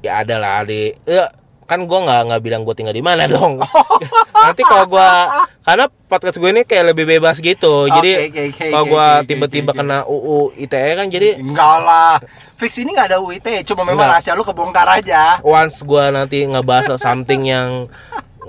[0.00, 1.28] ya ada lah di ya,
[1.68, 3.60] kan gua nggak nggak bilang gua tinggal di mana dong
[4.48, 5.28] nanti kalau gua
[5.60, 9.70] karena podcast gue ini kayak lebih bebas gitu jadi oke, oke, kalau gua oke, tiba-tiba
[9.70, 12.16] oke, kena UU ITE kan jadi Enggak lah.
[12.58, 15.38] Fix ini nggak ada UIT, cuma memang rahasia lu kebongkar aja.
[15.46, 17.86] once gua nanti ngebahas something yang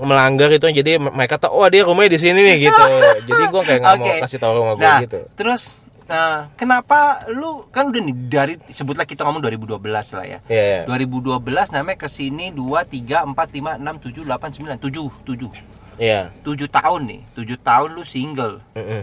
[0.02, 2.82] melanggar itu jadi mereka tahu oh dia rumahnya di sini nih gitu
[3.30, 4.02] jadi gua kayak nggak Oke.
[4.02, 5.78] mau kasih tahu rumah gua Nah, gitu terus
[6.12, 9.80] Nah, kenapa lu kan udah nih dari sebutlah kita ngomong 2012
[10.12, 10.38] lah ya.
[10.44, 11.08] Iya, iya.
[11.08, 11.40] 2012
[11.72, 15.96] namanya ke sini 2 3 4 5 6 7 8 9 7 7.
[15.96, 16.28] Iya.
[16.44, 17.20] 7 tahun nih.
[17.32, 18.60] 7 tahun lu single.
[18.76, 19.02] Mm-mm.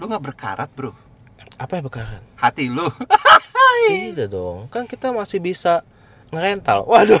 [0.00, 0.96] Lu nggak berkarat, Bro.
[1.60, 2.22] Apa ya bekaran?
[2.40, 2.88] Hati lu.
[3.92, 4.72] Tidak dong.
[4.72, 5.84] Kan kita masih bisa
[6.32, 6.82] ngerental.
[6.84, 7.20] Waduh.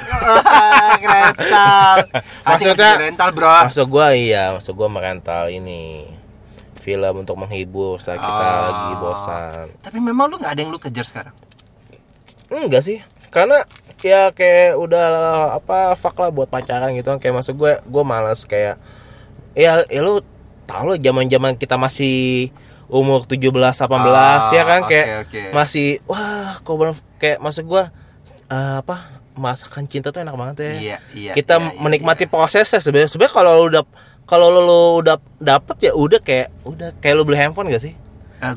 [1.04, 1.96] rental.
[2.42, 3.56] Hati Maksudnya- rental, Bro.
[3.68, 6.08] Maksud gua iya, maksud gua merental ini
[6.76, 8.60] film untuk menghibur saat kita Oh.
[8.66, 9.66] lagi bosan.
[9.78, 11.34] Tapi memang lu nggak ada yang lu kejar sekarang.
[12.48, 12.98] Enggak sih.
[13.28, 13.62] Karena
[14.02, 15.06] ya kayak udah
[15.56, 18.82] apa fuck lah buat pacaran gitu kan kayak maksud gue gue malas kayak
[19.54, 20.18] ya, ya lu
[20.66, 22.50] tau lo zaman-zaman kita masih
[22.90, 25.42] umur 17 18 Ah, ya kan oke, kayak oke.
[25.54, 26.74] masih wah kok
[27.16, 27.82] kayak maksud gue
[28.52, 28.96] eh, apa
[29.32, 30.72] masakan cinta tuh enak banget ya.
[30.76, 31.32] Iya, iya.
[31.32, 32.30] kita iya, iya, menikmati iya.
[32.30, 33.84] prosesnya sebenarnya sebenarnya kalau lu udah
[34.28, 37.96] kalau lu, lu udah dapet ya udah kayak udah kayak lu beli handphone gak sih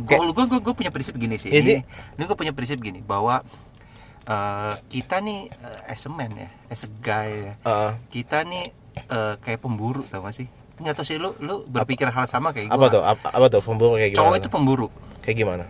[0.01, 1.53] gua, gua, gua, gua punya prinsip gini sih.
[1.53, 1.79] Iya ini, sih.
[2.17, 3.45] ini gua punya prinsip gini bahwa
[4.25, 7.53] eh, kita nih eh, as a man ya, as a guy ya.
[7.61, 7.91] Heeh.
[8.09, 8.65] Kita nih
[8.97, 10.49] eh, kayak pemburu tau gak sih?
[10.81, 12.95] Nggak tahu sih lu lu berpikir hal sama kayak apa gua.
[12.97, 14.87] tuh apa, apa tuh pemburu kayak gimana Cowok itu pemburu.
[15.23, 15.65] kayak gimana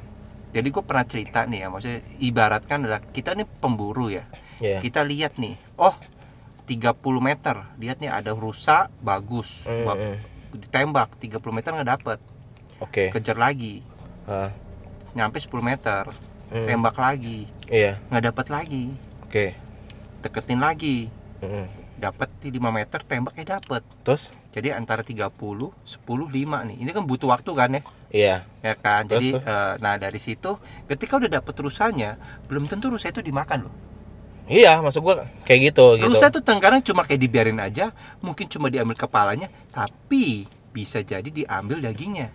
[0.56, 4.24] Jadi gue pernah cerita nih ya, maksudnya ibaratkan adalah kita nih pemburu ya.
[4.58, 4.80] Iya.
[4.80, 5.92] Kita lihat nih, oh
[6.64, 10.16] 30 meter, lihat nih ada rusa bagus, Mm, Bak- mm.
[10.56, 12.20] ditembak 30 meter nggak dapet,
[12.80, 13.12] oke.
[13.12, 13.84] Kejar lagi,
[14.26, 14.48] Ah,
[15.12, 16.08] nyampe 10 meter,
[16.50, 16.66] Mm.
[16.66, 18.00] tembak lagi, iya.
[18.08, 18.86] Nggak dapet lagi,
[19.22, 19.46] oke.
[20.24, 21.68] Deketin lagi, Mm-mm.
[21.96, 23.84] dapet di 5 meter, tembaknya dapet.
[24.02, 25.76] terus Jadi antara 30, 10,
[26.32, 26.32] 5
[26.72, 26.78] nih.
[26.80, 27.82] Ini kan butuh waktu kan ya?
[28.08, 29.04] iya Ya kan?
[29.04, 30.56] Jadi Terus, eh, nah dari situ
[30.88, 32.16] ketika udah dapet rusanya,
[32.48, 33.76] belum tentu rusa itu dimakan loh.
[34.46, 37.90] iya maksud gua kayak gitu gitu Rusa tuh kadang cuma kayak dibiarin aja,
[38.22, 42.30] mungkin cuma diambil kepalanya, tapi bisa jadi diambil dagingnya.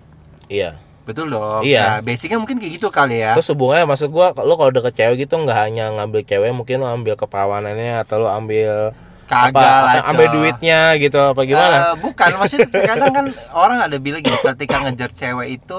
[0.50, 0.76] iya
[1.09, 1.64] Betul dong.
[1.64, 1.98] Iya.
[1.98, 3.33] Nah, basicnya mungkin kayak gitu kali ya.
[3.33, 6.92] terus hubungannya maksud gua lo kalau deket cewek gitu nggak hanya ngambil cewek mungkin lo
[6.92, 8.92] ambil keperawanannya atau lo ambil
[9.31, 13.97] Kagak apa, lah, ambil duitnya gitu apa gimana Eh, bukan, maksudnya kadang kan orang ada
[13.97, 15.79] bilang gitu, ketika ngejar cewek itu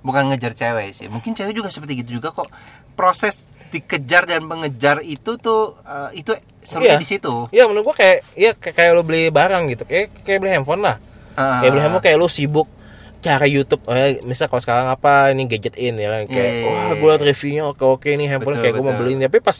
[0.00, 1.06] bukan ngejar cewek sih.
[1.06, 2.46] Mungkin cewek juga seperti gitu juga kok.
[2.92, 6.30] Proses dikejar dan mengejar itu tuh eh, itu
[6.60, 7.02] serunya Iya.
[7.02, 7.50] di situ.
[7.50, 10.78] Iya menurut gua kayak iya kayak, kayak lo beli barang gitu kayak kayak beli handphone
[10.80, 10.96] lah
[11.34, 11.58] Ah.
[11.58, 12.70] kayak beli handphone kayak lo sibuk
[13.18, 16.68] cari YouTube eh, misal kalau sekarang apa ini gadget in ya kan kayak Iya, iya,
[16.68, 16.94] wah iya.
[16.94, 19.22] gue liat reviewnya oke oke ini handphone Betul, kayak gue mau beli ini.
[19.24, 19.58] tapi pas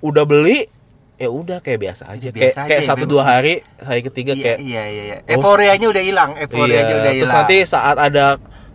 [0.00, 0.66] udah beli
[1.22, 3.12] ya udah kayak biasa aja kayak biasa kayak aja, satu memang.
[3.12, 5.16] dua hari hari ketiga Iya, kayak iya, iya, iya.
[5.30, 7.36] Euforianya udah hilang, euforianya iya, udah terus hilang.
[7.38, 8.26] nanti saat ada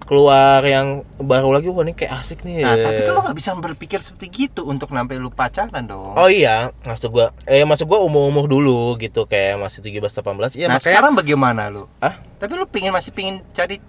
[0.02, 0.88] keluar yang
[1.20, 4.64] baru lagi wah ini kayak asik nih Nah, tapi lo nggak bisa berpikir seperti gitu
[4.64, 6.16] untuk sampai lu pacaran dong.
[6.16, 10.56] Oh iya, maksud gua eh maksud gua umur-umur dulu gitu kayak masih 17 18.
[10.56, 11.92] Iya nah, makanya sekarang bagaimana lu?
[12.00, 13.84] ah Tapi lu pingin masih pingin cari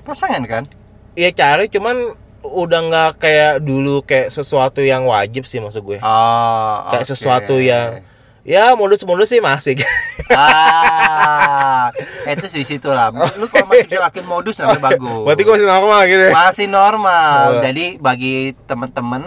[0.00, 0.64] pasangan kan?
[1.12, 5.98] iya cari cuman udah nggak kayak dulu kayak sesuatu yang wajib sih maksud gue.
[6.00, 7.12] Oh, kayak oke.
[7.12, 8.02] sesuatu yang
[8.44, 9.78] ya modus-modus sih masih.
[10.32, 11.92] ah,
[12.24, 13.12] itu di situ lah.
[13.12, 15.24] Lu kalau masih bisa lakuin modus namanya bagus.
[15.28, 16.22] Berarti gua masih normal gitu.
[16.22, 16.32] ya?
[16.32, 17.36] masih normal.
[17.36, 17.62] Oh.
[17.62, 19.22] Jadi bagi teman-teman,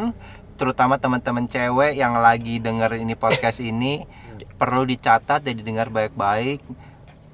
[0.58, 4.04] terutama teman-teman cewek yang lagi denger ini podcast ini,
[4.58, 6.62] perlu dicatat dan didengar baik-baik.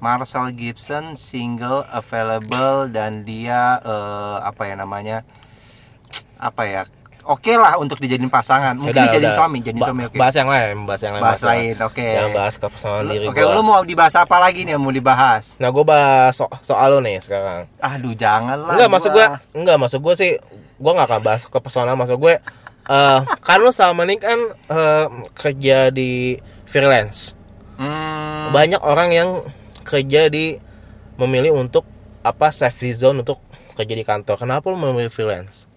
[0.00, 5.28] Marcel Gibson single available dan dia eh, apa ya namanya?
[6.40, 6.82] Apa ya?
[7.20, 8.72] Oke lah untuk dijadiin pasangan.
[8.74, 9.36] Mungkin Udah, dijadiin udah.
[9.36, 10.16] suami, jadi Ba- suami oke.
[10.16, 11.22] Bahas yang lain, bahas yang lain.
[11.22, 12.08] Bahas yang lain, oke.
[12.10, 13.52] Yang bahas ke personal diri Oke, gua.
[13.52, 15.54] lu mau dibahas apa lagi nih yang mau dibahas?
[15.56, 17.68] Nah, gua bahas so- soal lu nih sekarang.
[17.78, 18.72] Aduh, jangan lah.
[18.74, 20.32] Enggak, maksud gua enggak maksud gua sih
[20.76, 22.34] gua nggak akan bahas ke personal maksud gue
[22.82, 27.36] eh kan lu sama nih kan eh, kerja di freelance.
[27.76, 29.30] Hmm, Banyak orang yang
[29.82, 30.56] kerja di
[31.14, 31.84] memilih untuk
[32.20, 33.38] apa safety zone untuk
[33.72, 34.34] kerja di kantor.
[34.36, 35.69] Kenapa lu memilih freelance?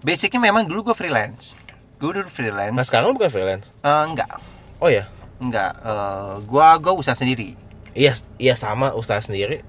[0.00, 1.54] Basicnya memang dulu gue freelance.
[1.98, 2.74] Gue dulu freelance.
[2.74, 3.66] Nah, sekarang lu bukan freelance.
[3.82, 4.38] Eh, enggak,
[4.78, 5.10] Oh ya.
[5.38, 5.74] enggak.
[5.82, 7.54] Eh, gua gua usaha sendiri.
[7.94, 9.62] Iya, iya sama usaha sendiri.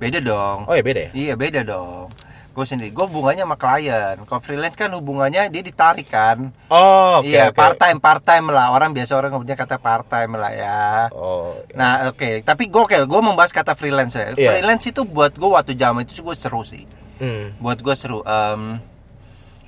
[0.00, 0.64] Beda dong.
[0.66, 1.10] Oh ya beda ya?
[1.12, 2.08] Iya beda dong.
[2.50, 2.90] Gue sendiri.
[2.90, 4.16] Gue hubungannya sama klien.
[4.26, 6.50] Kalau freelance kan hubungannya dia ditarik kan.
[6.66, 7.54] Oh, oke iya oke.
[7.54, 8.74] part time part time lah.
[8.74, 10.82] Orang biasa orang punya kata part time lah ya.
[11.14, 11.54] Oh.
[11.76, 12.42] Nah oke.
[12.42, 12.96] Tapi gue oke.
[13.06, 14.34] Gue membahas kata freelance ya.
[14.34, 14.50] Iya.
[14.58, 16.82] Freelance itu buat gue waktu zaman itu gue seru sih.
[17.20, 17.52] Hmm.
[17.60, 18.80] buat gue seru Em,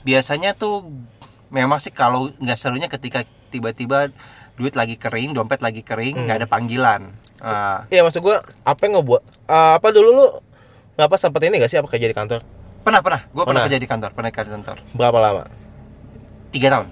[0.03, 0.87] biasanya tuh
[1.49, 4.09] memang sih kalau nggak serunya ketika tiba-tiba
[4.53, 6.25] duit lagi kering dompet lagi kering Hmm.
[6.25, 7.03] nggak ada panggilan
[7.39, 10.27] Ah, Iya maksud gua apa yang ngebuat eh, apa dulu lu
[10.95, 12.41] apa sempet ini gak sih apa kerja di kantor?
[12.83, 13.63] pernah pernah gue pernah Pernah.
[13.65, 15.43] kerja di kantor pernah kerja di kantor Berapa lama?
[16.51, 16.87] tiga tahun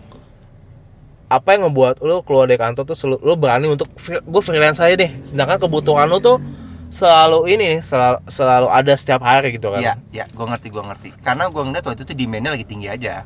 [1.29, 5.11] Apa yang ngebuat lu keluar dari kantor tuh lu berani untuk gue freelance aja deh.
[5.25, 6.42] Sedangkan kebutuhan lu tuh
[6.90, 11.09] selalu ini selalu, selalu ada setiap hari gitu kan Iya, ya, gue ngerti, gue ngerti.
[11.20, 13.22] Karena gue ngeliat waktu itu demandnya lagi tinggi aja.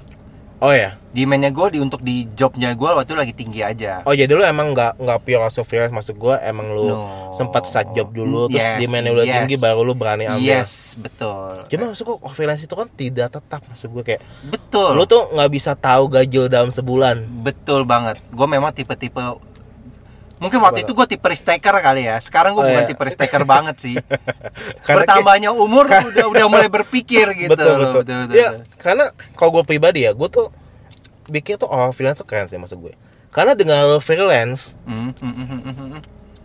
[0.61, 4.01] oh ya Demandnya gue di untuk di jobnya gue waktu itu lagi tinggi aja.
[4.03, 7.01] oh jadi lu emang nggak nggak pure langsung freelance maksud gue emang lu No.
[7.31, 9.35] sempat side job dulu terus Yes, demandnya udah yes.
[9.39, 11.67] tinggi baru lu berani ambil Yes, betul.
[11.67, 14.95] cuma maksud gue freelance itu kan tidak tetap maksud gue kayak Betul.
[14.95, 18.21] lu tuh nggak bisa tahu gaji dalam sebulan Betul banget.
[18.29, 19.21] Gue memang tipe-tipe
[20.43, 22.19] Mungkin waktu itu gue tipe risk taker kali ya.
[22.19, 22.91] Sekarang gue Oh, bukan iya.
[22.91, 23.95] tipe risk taker banget sih.
[24.87, 27.93] Karena Bertambahnya umur udah udah mulai berpikir gitu betul, loh.
[27.99, 28.65] betul betul, ya betul.
[28.77, 29.05] karena
[29.39, 30.51] kalau gue pribadi ya gue tuh
[31.31, 32.93] bikin tuh orang freelance tuh keren sih maksud gue
[33.33, 36.01] karena dengan freelance hmm, hmm, hmm.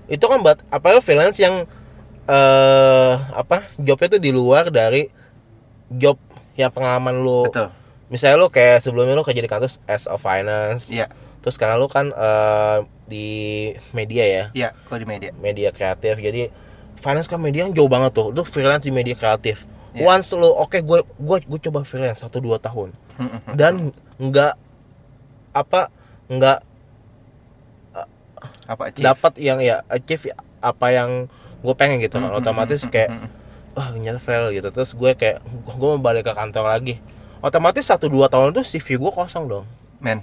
[0.07, 1.67] itu kan buat apa lu freelance yang
[2.25, 5.09] eh apa jobnya tuh di luar dari
[5.89, 6.15] job
[6.55, 7.73] yang pengalaman lu Betul.
[8.07, 11.87] misalnya lu kayak sebelumnya lu kerja di kantor as a finance Iya, terus sekarang lu
[11.87, 13.27] kan eh, di
[13.91, 14.43] media ya?
[14.53, 15.29] Iya, gue di media.
[15.35, 16.19] media kreatif.
[16.19, 16.51] Jadi
[16.99, 18.29] finance kan media yang jauh banget tuh.
[18.29, 19.65] Lu freelance di media kreatif.
[19.89, 20.05] Iya.
[20.05, 22.93] once lu oke gue gue gue coba freelance satu dua tahun.
[23.57, 23.89] Dan
[24.21, 24.53] nggak
[25.51, 25.89] apa
[26.29, 26.59] nggak
[28.69, 29.01] Apa achieve?
[29.03, 30.29] dapat yang ya achieve
[30.61, 31.25] apa yang
[31.59, 32.21] gue pengen gitu.
[32.21, 33.27] Kan otomatis kayak
[33.73, 34.69] wah ternyata fail gitu.
[34.69, 37.01] Terus gue kayak gue mau balik ke kantor lagi.
[37.41, 39.65] Otomatis satu dua tahun itu CV gue kosong dong.
[39.99, 40.21] Men,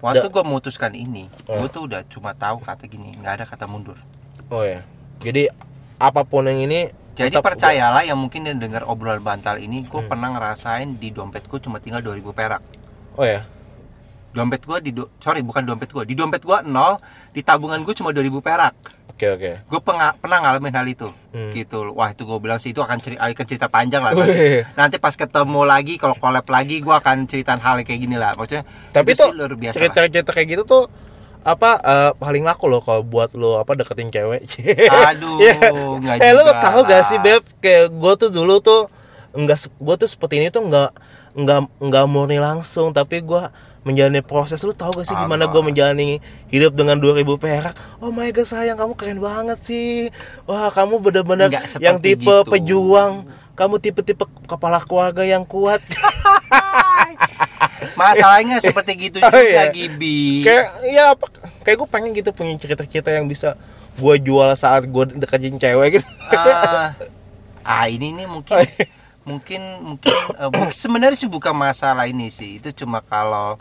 [0.00, 1.60] waktu gue memutuskan ini, Oh.
[1.60, 3.96] gue tuh udah cuma tahu kata gini, nggak ada kata mundur.
[4.48, 4.82] oh ya
[5.18, 5.52] jadi
[5.96, 9.92] apa pun yang ini Jadi tetap percayalah yang mungkin yang dengar obrolan bantal ini, gue
[9.94, 10.08] Hmm.
[10.08, 12.62] pernah ngerasain di dompet gue cuma tinggal 2000 perak.
[12.62, 12.80] gua-
[13.14, 13.40] oh ya
[14.30, 17.90] Dompet gue di do- sorry bukan dompet gue, di dompet gue nol, di tabungan gue
[17.92, 18.74] cuma 2000 perak.
[19.10, 21.50] oke oke Gue pernah ngalamin hal itu, Hmm.
[21.50, 21.92] gitu.
[21.92, 24.14] Wah itu gue bilang sih itu akan cerita, akan cerita panjang lah.
[24.14, 28.32] Nanti, nanti pas ketemu lagi, kalau collab lagi, gue akan ceritain hal kayak gini lah.
[28.32, 29.76] Maksudnya, tapi itu tuh luar biasa.
[29.76, 29.82] lah.
[29.84, 30.84] cerita-cerita kayak gitu tuh
[31.40, 34.44] apa eh, paling laku loh kalau buat lo apa deketin cewek
[35.08, 35.72] Aduh, Iya.
[36.04, 38.84] nggak eh juga tahu gak sih beb kayak gue tuh dulu tuh
[39.32, 40.92] enggak gue tuh seperti ini tuh enggak
[41.32, 43.40] enggak enggak murni langsung tapi gue
[43.80, 46.20] menjalani proses lu tahu gak sih gimana gue menjalani
[46.52, 50.12] hidup dengan 2000 perak oh my god sayang kamu keren banget sih
[50.44, 51.48] wah kamu bener-bener
[51.80, 52.44] yang tipe gitu.
[52.44, 53.24] pejuang
[53.56, 55.80] kamu tipe-tipe kepala keluarga yang kuat
[57.96, 59.68] Masalahnya seperti gitu Oh, juga, iya.
[59.68, 60.44] Gibi.
[60.44, 61.26] kayak ya apa
[61.60, 63.56] kayak gue pengen gitu punya cerita-cerita yang bisa
[63.96, 66.92] gue jual saat gue deketin cewek gitu ah,
[67.60, 68.86] ah ini nih mungkin Oh, iya.
[69.22, 72.58] Mungkin mungkin mungkin sebenarnya sih bukan masalah ini sih.
[72.58, 73.60] Itu cuma kalau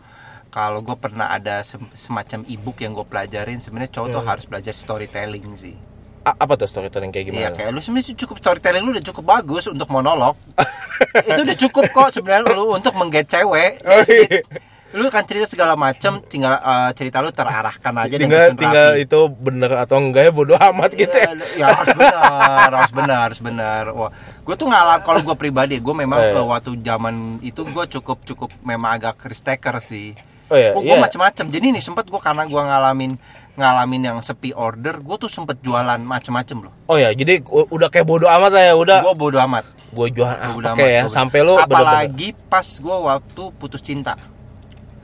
[0.50, 4.30] kalau gue pernah ada sem- semacam ebook yang gue pelajarin sebenarnya cowok tuh Hmm.
[4.30, 5.76] harus belajar storytelling sih.
[6.22, 7.42] A- apa tuh storytelling kayak gimana?
[7.42, 10.36] Iya kayak lu sebenarnya cukup storytelling lu udah cukup bagus untuk monolog.
[11.30, 13.80] Itu udah cukup kok sebenarnya lu untuk mengget cewek.
[13.86, 14.42] Oh, iya.
[14.90, 19.06] Lu kan cerita segala macam tinggal eh, cerita lu terarahkan aja tinggal tinggal rapi.
[19.06, 21.30] itu bener atau enggak ya bodo amat gitu ya.
[21.30, 23.84] Ya, ya harus benar, harus benar, harus benar.
[23.94, 24.10] Wah,
[24.42, 26.34] gue tuh ngalah kalau gue pribadi, gue memang Eh.
[26.34, 30.18] eh, waktu zaman itu gue cukup cukup memang agak risk taker sih.
[30.50, 30.98] Oh iya, gue iya.
[30.98, 31.46] macam-macam.
[31.54, 33.14] Jadi nih sempat gue karena gue ngalamin
[33.60, 36.74] ngalamin yang sepi order, gue tuh sempet jualan macam-macam loh.
[36.90, 39.68] Oh ya, jadi udah kayak bodo amat lah ya, udah Gue bodo amat.
[39.90, 41.82] gue jualan Gua ah, ya, sampai lu bener-bener.
[41.82, 44.16] Apalagi pas gue waktu putus cinta.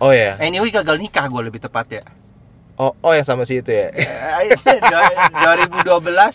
[0.06, 0.38] Oh ya.
[0.38, 2.04] Anyway gagal nikah gue lebih tepat ya.
[2.78, 3.89] Oh, oh yang sama si itu ya.
[3.89, 5.82] Eh, 2012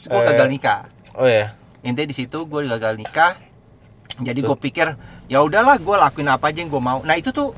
[0.02, 0.26] gue Eh.
[0.26, 0.80] gagal nikah.
[1.12, 1.54] Oh ya.
[1.80, 3.40] intinya di situ gue gagal nikah
[4.18, 7.56] jadi gue pikir ya udahlah gue lakuin apa aja yang gue mau nah itu tuh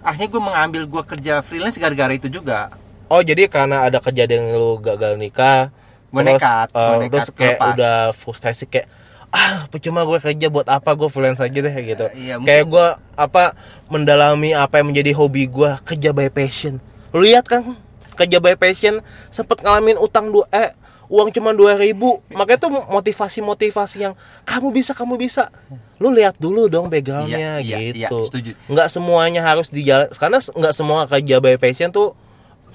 [0.00, 2.72] akhirnya gue mengambil gue kerja freelance gara-gara itu juga
[3.06, 5.68] Oh, jadi karena ada kejadian lu gagal nikah,
[6.06, 7.72] terus, nekat, eh, nekat, terus kayak lepas.
[7.72, 8.88] udah frustasi kayak
[9.28, 12.06] ah percuma gue kerja buat apa gue freelance aja deh gitu.
[12.16, 13.52] Iya, kayak gue apa
[13.86, 16.80] mendalami apa yang menjadi hobi gue kerja by passion.
[17.12, 17.76] Lu lihat kan
[18.16, 20.72] kerja by passion sempet ngalamin utang dua eh
[21.08, 22.24] uang cuma dua ribu.
[22.28, 24.14] Makanya tuh motivasi motivasi yang
[24.44, 25.52] kamu bisa kamu bisa.
[25.98, 28.24] Lu lihat dulu dong backgroundnya Iya, iya, iya, gitu.
[28.24, 28.56] setuju.
[28.64, 32.16] nggak semuanya harus dijalan karena nggak semua kerja by passion tuh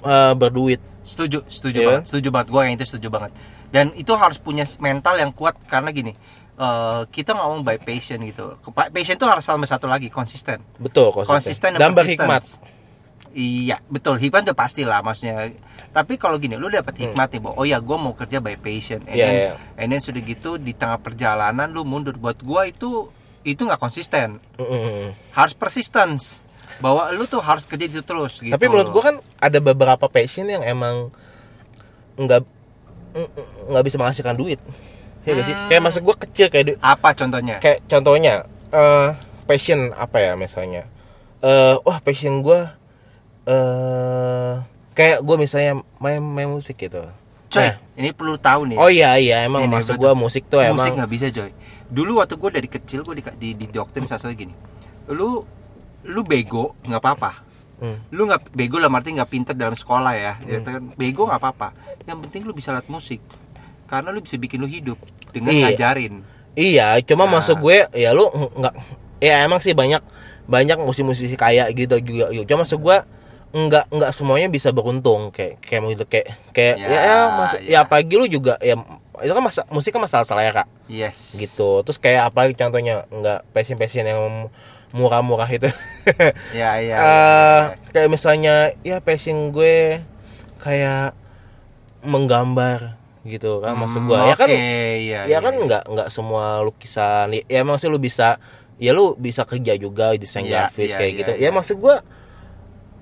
[0.02, 0.78] eh, berduit.
[1.02, 1.86] Setuju setuju Iya.
[1.90, 2.48] banget setuju banget.
[2.54, 3.32] Gue yang itu setuju banget.
[3.74, 6.14] Dan itu harus punya mental yang kuat karena gini
[6.58, 8.58] eh, kita ngomong by passion gitu
[8.94, 11.98] passion itu harus sama satu lagi konsisten betul konsisten, konsisten dan persistence.
[11.98, 12.44] berhikmat
[13.34, 14.22] Iya, betul.
[14.22, 15.50] Hikmat udah pasti lah maksudnya.
[15.90, 19.02] Tapi kalau gini, lu dapet hikmat nih, bahwa oh ya gue mau kerja by passion.
[19.02, 19.18] And, Hmm.
[19.18, 19.52] Iya, then, iya.
[19.74, 22.14] and then sudah gitu di tengah perjalanan lu mundur.
[22.14, 23.10] Buat gua itu
[23.42, 24.38] itu nggak konsisten.
[24.54, 25.18] Mm-mm.
[25.34, 26.38] Harus persistence.
[26.78, 28.54] Bahwa lu tuh harus kerja itu terus gitu.
[28.54, 31.10] tapi menurut gua kan ada beberapa passion yang emang
[32.18, 32.42] nggak
[33.14, 34.58] mm, nggak bisa menghasilkan duit
[35.24, 35.66] ya nggak sih Hmm.
[35.66, 37.56] kayak maksud gua kecil kayak du- apa contohnya?
[37.58, 38.34] kayak contohnya
[38.70, 39.08] eh
[39.44, 40.84] passion apa ya misalnya
[41.40, 42.76] eh wah passion gua
[43.44, 44.52] eh
[44.92, 47.02] kayak gue misalnya main main musik gitu
[47.46, 47.74] Coy, Eh.
[47.96, 48.76] ini perlu tahu nih.
[48.76, 50.02] oh iya iya emang Ini, maksud betul.
[50.02, 51.50] gua musik tuh musik emang nggak bisa coy
[51.86, 54.50] dulu waktu gue dari kecil gue di, di, di doktrin satu gini
[55.08, 55.44] lu
[56.04, 57.32] lu bego nggak apa-apa
[57.74, 57.98] Hmm.
[58.08, 61.74] lu nggak bego lah arti nggak pinter dalam sekolah ya Ya, kan, bego nggak apa-apa
[62.04, 63.18] yang penting lu bisa alat musik
[63.94, 64.98] karena lu bisa bikin lu hidup
[65.30, 65.64] dengan Iya.
[65.70, 66.14] ngajarin
[66.54, 67.34] Iya, cuma Nah.
[67.34, 68.74] maksud gue ya lu nggak
[69.18, 69.98] ya emang sih banyak
[70.44, 72.30] banyak musisi-musisi kaya gitu juga.
[72.44, 72.96] Cuma maksud gue
[73.50, 77.70] nggak nggak semuanya bisa beruntung kayak kayak gitu kayak kayak Ya, ya, ya, mas- ya.
[77.72, 78.78] ya pagi lu juga ya
[79.16, 81.82] itu kan masa musik kan masalah selera yes gitu.
[81.82, 84.46] Terus kayak apalagi contohnya nggak passion-passion yang
[84.90, 85.66] murah-murah itu.
[86.54, 87.90] ya ya, ya, Eh, ya.
[87.90, 90.02] kayak misalnya ya passion gue
[90.58, 91.18] kayak
[92.02, 92.94] menggambar
[93.24, 95.64] gitu kan maksud gue Hmm, ya kan iya, ya iya, kan iya.
[95.64, 98.36] nggak nggak semua lukisan ya, ya emang sih lu bisa
[98.76, 101.32] ya lu bisa kerja juga desain Iya, grafis iya, kayak iya, gitu.
[101.34, 101.48] iya.
[101.48, 101.96] ya maksud gua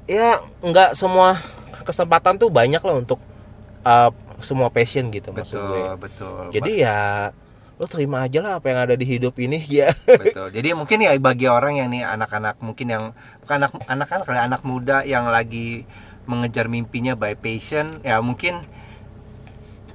[0.07, 0.29] ya
[0.61, 1.39] nggak semua
[1.83, 3.19] kesempatan tuh banyak lah untuk
[3.83, 5.87] uh, semua passion gitu maksud betul gue.
[5.99, 6.39] betul.
[6.51, 7.31] Jadi ya
[7.79, 9.91] lu terima aja lah apa yang ada di hidup ini ya.
[10.07, 10.55] Betul.
[10.55, 13.05] Jadi mungkin ya bagi orang yang nih anak-anak mungkin yang
[13.47, 15.83] anak anak-anak kali anak muda yang lagi
[16.27, 18.63] mengejar mimpinya by passion ya mungkin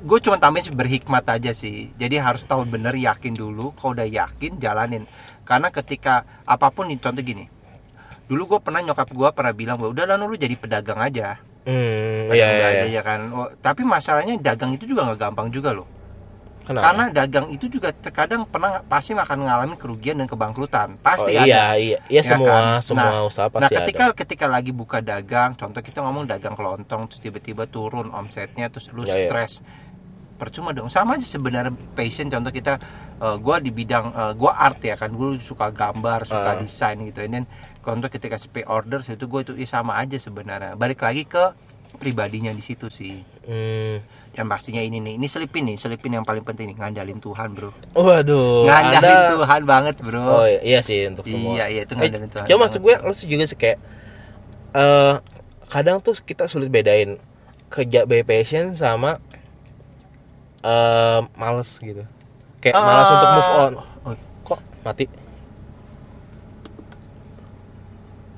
[0.04, 1.90] gue cuma tambahin sih berhikmat aja sih.
[1.98, 3.74] Jadi harus tahu bener yakin dulu.
[3.78, 5.04] Kalau udah yakin jalanin.
[5.44, 7.50] Karena ketika apa pun nih contoh gini.
[8.28, 11.40] Dulu gue pernah nyokap gue pernah bilang bahwa udah lah lu jadi pedagang aja.
[11.68, 13.00] Hmm, pedagang iya, iya, aja iya.
[13.00, 13.20] ya kan?
[13.32, 15.88] Oh, tapi masalahnya dagang itu juga nggak gampang juga loh.
[16.68, 16.84] Kenapa?
[16.84, 21.00] karena dagang itu juga terkadang pernah pasti akan mengalami kerugian dan kebangkrutan.
[21.00, 21.80] Pasti oh, iya ada.
[21.80, 21.98] iya.
[22.12, 22.84] Iya Ya semua kan?
[22.84, 24.16] semua Nah, usaha nah pasti ketika ada.
[24.20, 29.08] ketika lagi buka dagang contoh kita ngomong dagang kelontong terus tiba-tiba turun omsetnya terus lu
[29.08, 29.64] Ya, stres
[30.38, 30.88] percuma dong.
[30.88, 32.30] Sama aja sebenarnya passion.
[32.30, 32.78] Contoh kita
[33.18, 35.10] eh, gua di bidang eh, gua art ya kan.
[35.12, 36.58] Gue suka gambar suka Ah.
[36.58, 37.20] desain gitu.
[37.20, 37.46] And then
[37.82, 40.78] contoh ketika pay order itu gue itu ya sama aja sebenarnya.
[40.78, 41.52] Balik lagi ke
[41.98, 43.26] pribadinya di situ sih.
[43.48, 44.04] Hmm.
[44.38, 45.18] yang pastinya ini nih.
[45.18, 45.82] Ini selipin nih.
[45.82, 46.78] Selipin yang paling penting nih.
[46.78, 47.74] Ngandalin Tuhan bro.
[47.98, 50.22] Waduh ngandalin ada Tuhan banget bro.
[50.22, 51.58] Oh iya, iya sih untuk semua.
[51.58, 53.80] Iya, iya, itu Eh, ngandalin Tuhan Cuma maksud gue lu juga sih kayak
[54.78, 55.16] eh
[55.68, 57.18] kadang tuh kita sulit bedain
[57.68, 59.18] kerja by passion sama
[60.64, 62.04] eh males gitu.
[62.58, 63.74] Kayak malas untuk move on.
[64.04, 64.16] Oh,
[64.46, 65.06] Kok mati?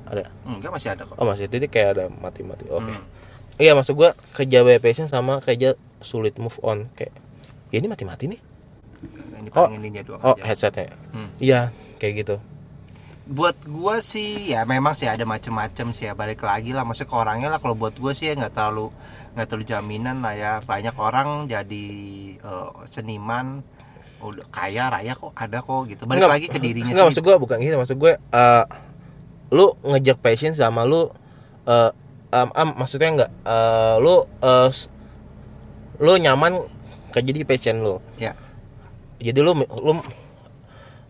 [0.10, 0.26] Ada.
[0.42, 2.66] enggak masih ada kok Oh masih jadi kayak ada mati-mati.
[2.68, 2.90] Oke.
[2.90, 3.04] Hmm.
[3.62, 7.14] Iya maksud gue kerja passion sama kerja sulit move on kayak
[7.70, 8.42] ya ini mati-mati nih.
[9.40, 9.68] ini Oh,
[10.04, 10.44] doang Oh aja.
[10.50, 10.96] headsetnya.
[11.14, 11.30] Hmm.
[11.38, 11.70] Iya
[12.02, 12.36] kayak gitu.
[13.30, 16.82] Buat gua sih ya memang sih ada macem-macem sih ya balik lagi lah.
[16.82, 18.90] Maksudnya ke orangnya lah kalau buat gua sih ya nggak terlalu
[19.38, 20.54] nggak terlalu jaminan lah ya.
[20.66, 21.86] Banyak orang jadi
[22.36, 23.62] eh, seniman
[24.20, 26.04] udah kaya raya kok ada kok gitu.
[26.04, 27.78] Balik Enggak, lagi ke dirinya Enggak sih maksud gue bukan gitu.
[27.78, 28.66] Maksud gue eh
[29.54, 31.14] lu ngejar passion sama lu
[31.64, 31.92] eh
[32.30, 34.26] em, em, maksudnya enggak eh lu
[34.74, 34.90] s-
[36.02, 36.66] lu nyaman
[37.14, 38.02] kerja di passion lu.
[38.18, 38.34] ya.
[39.20, 39.92] Jadi lu lu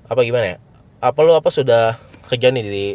[0.03, 0.58] apa gimana ya?
[0.99, 1.95] Apa lu apa sudah
[2.30, 2.86] kerja nih di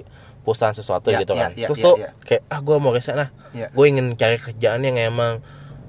[0.41, 1.51] perusahaan sesuatu Ya, gitu ya, kan?
[1.55, 2.11] ya, Terus ya, lu ya.
[2.21, 3.31] kayak ah gue mau resign nah.
[3.51, 5.43] ya Gue ingin cari kerjaan yang emang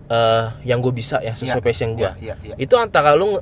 [0.06, 2.06] eh yang gue bisa ya sesuai Ya, passion gue.
[2.06, 2.56] ya, ya, ya.
[2.56, 3.42] Itu antara lu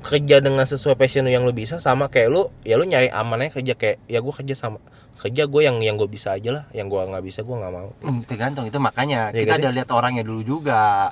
[0.00, 3.50] kerja dengan sesuai passion lu yang lu bisa sama kayak lu ya lu nyari amannya
[3.50, 4.78] kerja kayak ya gue kerja sama
[5.18, 7.90] kerja gue yang yang gue bisa aja lah yang gue nggak bisa gue nggak mau
[8.00, 9.60] Hmm, tergantung itu makanya Iya kita sih?
[9.60, 11.10] ada lihat orangnya dulu juga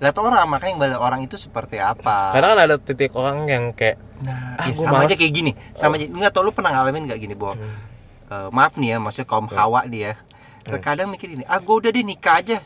[0.00, 3.64] lihat orang makanya yang balik orang itu seperti apa karena kan ada titik orang yang
[3.70, 5.08] kayak Nah, Ah, ya sama males.
[5.08, 5.52] aja kayak gini.
[5.72, 6.04] Sama aja.
[6.04, 7.56] Nggak tau lu pernah ngalamin nggak gini, Bo?
[7.56, 7.72] Hmm.
[8.28, 10.12] Eh, maaf nih ya, maksudnya kaum hawa dia.
[10.60, 12.60] Terkadang mikir ini, ah gue udah deh nikah aja.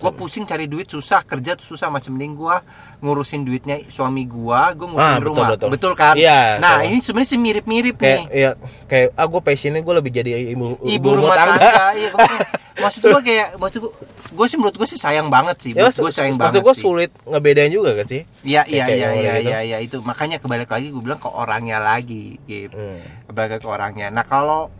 [0.00, 2.56] Gue pusing cari duit susah, kerja tuh susah macam mending gue
[2.98, 5.68] ngurusin duitnya suami gue, gue ngurusin Ah, betul, rumah.
[5.68, 5.92] betul.
[5.92, 6.14] kan?
[6.14, 6.88] Iya, nah, betul.
[6.88, 8.26] ini sebenarnya sih mirip-mirip kayak nih.
[8.32, 8.50] ya
[8.86, 12.08] kayak ah gue passionnya gue lebih jadi ibu Ibu rumah tangga, iya.
[12.10, 12.48] gua-
[12.80, 13.92] Maksud gue kayak, maksud gue,
[14.32, 15.70] gue sih menurut gue sih sayang banget sih.
[15.70, 16.80] ya gue sayang maksud banget gue sih.
[16.80, 19.44] sulit ngebedain juga kan sih Iya iya kayak iya yang iya gitu.
[19.46, 23.04] iya ya, itu makanya kebalik lagi gue bilang ke orangnya lagi gitu Hmm.
[23.26, 24.72] kebalik ke orangnya nah kalau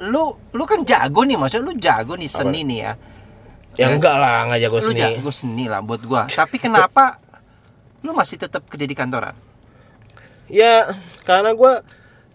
[0.00, 2.92] lu lu kan jago nih maksudnya lu jago nih seni nih ya
[3.78, 5.00] ya enggak lah nggak jago lu seni.
[5.00, 6.26] jago seni lah buat gua.
[6.26, 7.22] Tapi kenapa
[8.02, 9.38] lu masih tetap kerja di kantoran?
[10.50, 10.82] Ya
[11.22, 11.72] karena gue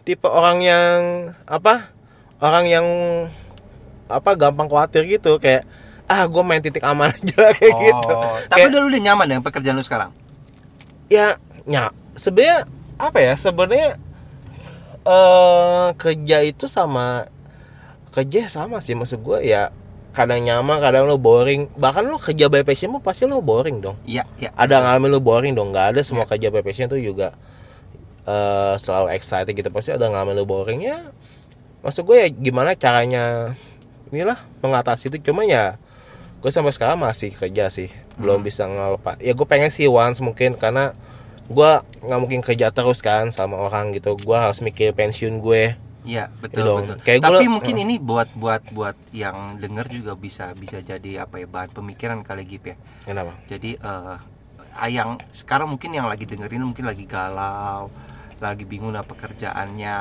[0.03, 0.97] tipe orang yang
[1.43, 1.91] apa
[2.39, 2.87] orang yang
[4.07, 5.35] apa gampang khawatir gitu.
[5.37, 5.67] Kayak
[6.05, 8.11] ah gue main titik aman aja kayak gitu.
[8.11, 10.11] Oh, tapi Kayak- udah lu udah nyaman dengan pekerjaan lu sekarang?
[11.07, 13.99] Ya ya sebenarnya apa ya sebenarnya
[15.03, 17.27] eh kerja itu sama
[18.11, 19.73] kerja sama sih maksud gue ya
[20.13, 21.67] kadang nyaman kadang lo boring.
[21.73, 23.97] Bahkan lo kerja by passion pun pasti lo boring dong.
[24.05, 24.53] Iya iya.
[24.53, 25.73] Ada ngalamin lo boring dong.
[25.73, 27.33] Nggak ada semua kerja by passion tuh juga
[28.23, 29.67] eh selalu excited gitu.
[29.73, 30.79] Pasti ada ngalamin lo boring.
[30.85, 31.11] Ya
[31.83, 33.57] maksud gue ya gimana caranya
[34.13, 35.33] inilah mengatasi itu.
[35.33, 35.81] Cuma ya
[36.39, 37.89] gue sampai sekarang masih kerja sih.
[38.15, 39.17] Belum bisa ngelepas.
[39.19, 40.93] Ya gue pengen sih once mungkin karena
[41.49, 41.71] gue
[42.05, 44.15] nggak mungkin kerja terus kan sama orang gitu.
[44.21, 46.77] Gue harus mikir pensiun gue Iya Iya betul dong.
[46.83, 46.95] betul.
[47.01, 47.83] Kayak gua Tapi lah- mungkin eh.
[47.83, 52.43] ini buat buat buat yang denger juga bisa bisa jadi apa ya bahan pemikiran kali
[52.43, 52.75] Gip ya.
[53.03, 54.15] kenapa Jadi eh
[54.73, 57.87] ah, yang sekarang mungkin yang lagi dengerin mungkin lagi galau,
[58.37, 59.99] lagi bingung apa kerjaannya.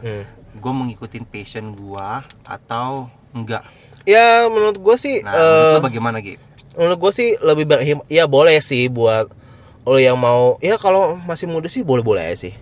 [0.00, 0.24] Hmm.
[0.54, 3.62] Gue mengikutin passion gua atau enggak?
[4.02, 6.36] ya menurut gue sih Nah, menurut lu bagaimana Gip?
[6.76, 9.32] menurut gue sih lebih berhim ya boleh sih buat
[9.80, 12.54] lo yang mau ya kalau masih muda sih boleh boleh aja sih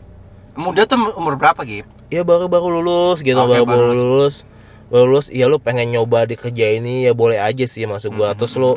[0.55, 1.82] Muda tuh umur berapa Gip?
[2.12, 4.44] Ya baru baru lulus gitu Oke, baru, baru baru lulus.
[4.86, 8.36] baru lulus ya lu pengen nyoba di kerja ini ya boleh aja sih maksud gua.
[8.36, 8.76] Terus lu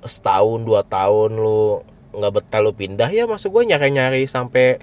[0.00, 4.78] setahun dua tahun lu nggak betah lu pindah ya maksud gua nyari nyari sampai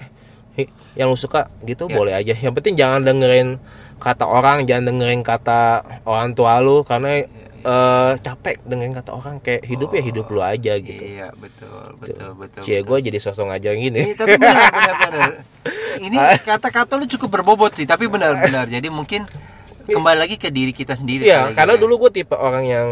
[0.93, 1.95] yang lu suka gitu Ya.
[1.95, 2.33] boleh aja.
[2.33, 3.47] Yang penting jangan dengerin
[3.97, 7.23] kata orang jangan dengerin kata orang tua lu karena
[7.67, 12.31] eh, capek dengerin kata orang kayak hidup ya hidup lu aja gitu Iya betul betul
[12.39, 12.61] betul.
[12.63, 15.31] Cie gue jadi sosok ngajar gini Ini tapi benar benar benar.
[16.07, 16.15] Ini
[16.45, 18.69] kata-kata lu cukup berbobot sih, tapi benar-benar.
[18.69, 19.25] Jadi mungkin
[19.89, 21.25] kembali lagi ke diri kita sendiri.
[21.27, 21.81] Iya, kali karena ya.
[21.81, 22.87] dulu gue tipe orang yang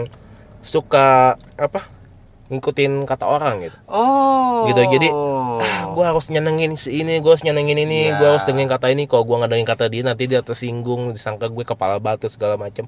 [0.65, 1.85] suka apa
[2.49, 3.77] ngikutin kata orang gitu.
[3.89, 4.69] Oh.
[4.69, 5.09] Gitu, jadi,
[5.55, 8.19] Ah, gue harus nyenengin si ini, gue harus nyenengin ini, Iya.
[8.19, 9.07] gue harus dengerin kata ini.
[9.07, 12.85] Kalau gue nggak dengerin kata dia, nanti dia tersinggung, disangka gue kepala batu segala macam.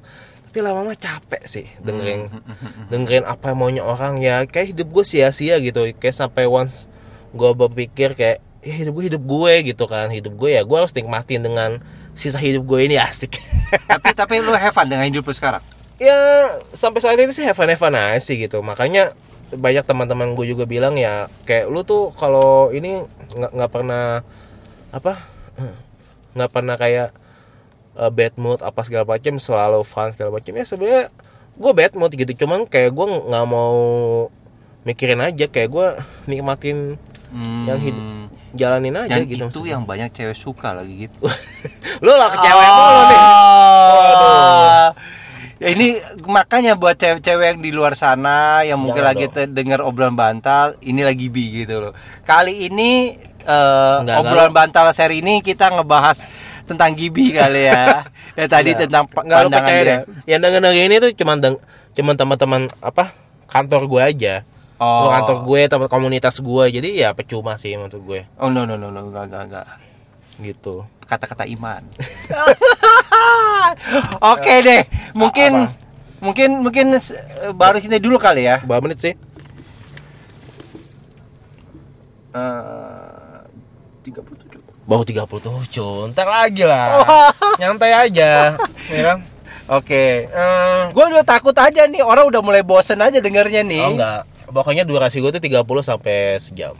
[0.57, 4.41] Tapi lama-lama capek sih dengerin Hmm, dengerin apa yang maunya orang ya.
[4.49, 5.93] Kayak hidup gue sia-sia gitu.
[6.01, 6.89] Kayak sampai once
[7.29, 10.89] gue berpikir kayak ya hidup gue hidup gue gitu kan hidup gue ya gue harus
[10.97, 11.77] nikmatin dengan
[12.17, 13.37] sisa hidup gue ini asik
[13.85, 15.61] tapi tapi lu have fun dengan hidup lu sekarang.
[16.01, 16.17] ya
[16.73, 19.13] sampai saat ini sih have fun have fun aja sih gitu makanya
[19.53, 23.05] banyak teman-teman gue juga bilang ya kayak lu tuh kalau ini
[23.37, 24.25] nggak nggak pernah
[24.89, 25.21] apa
[26.33, 27.13] nggak pernah kayak
[27.97, 31.03] uh, bad mood apa segala macam selalu fun segala macam ya sebenarnya
[31.53, 33.75] gue bad mood gitu cuman kayak gue nggak mau
[34.83, 35.87] mikirin aja kayak gue
[36.25, 36.95] nikmatin
[37.27, 38.05] Hmm, Yang hidup
[38.55, 41.27] jalanin aja dan gitu itu yang banyak cewek suka lagi gitu.
[42.03, 43.21] lu lah ke cewek mulu nih
[43.91, 44.89] Waduh.
[45.57, 45.87] Ya ini
[46.23, 51.01] makanya buat cewek-cewek yang di luar sana yang mungkin Jangan lagi dengar obrolan bantal, ini
[51.01, 51.93] lagi bi gitu loh.
[52.23, 54.59] Kali ini Enggak, obrolan enggak.
[54.71, 56.23] bantal seri ini kita ngebahas
[56.67, 58.03] tentang gibi kali ya.
[58.35, 58.79] Ya tadi Nggak.
[58.83, 61.55] tentang pa- nggak lu percaya deh yang denger denger ini tuh cuman deng
[61.91, 63.09] cuman teman-teman apa
[63.45, 64.35] kantor gue aja
[64.77, 64.99] Oh.
[64.99, 68.75] Lu kantor gue tempat komunitas gue jadi ya percuma sih menurut gue Oh no no
[68.75, 69.65] no no enggak enggak enggak.
[70.37, 71.81] gitu Kata-kata iman.
[74.27, 74.81] Oke deh,
[75.13, 75.69] mungkin
[76.19, 77.13] mungkin mungkin s-
[77.51, 78.59] baru sini dulu kali ya.
[78.59, 79.13] berapa menit sih
[82.29, 83.41] Eh,
[84.05, 84.36] 37.
[84.87, 85.67] Baru 37
[86.09, 87.03] ntar lagi lah
[87.57, 88.55] nyantai aja
[88.89, 89.19] ya kan
[89.67, 90.23] Oke.
[90.23, 93.83] Eh, Gue udah takut aja nih, orang udah mulai bosen aja dengernya nih.
[93.83, 96.71] oh enggak pokoknya durasi gue tuh 30 sampai sejam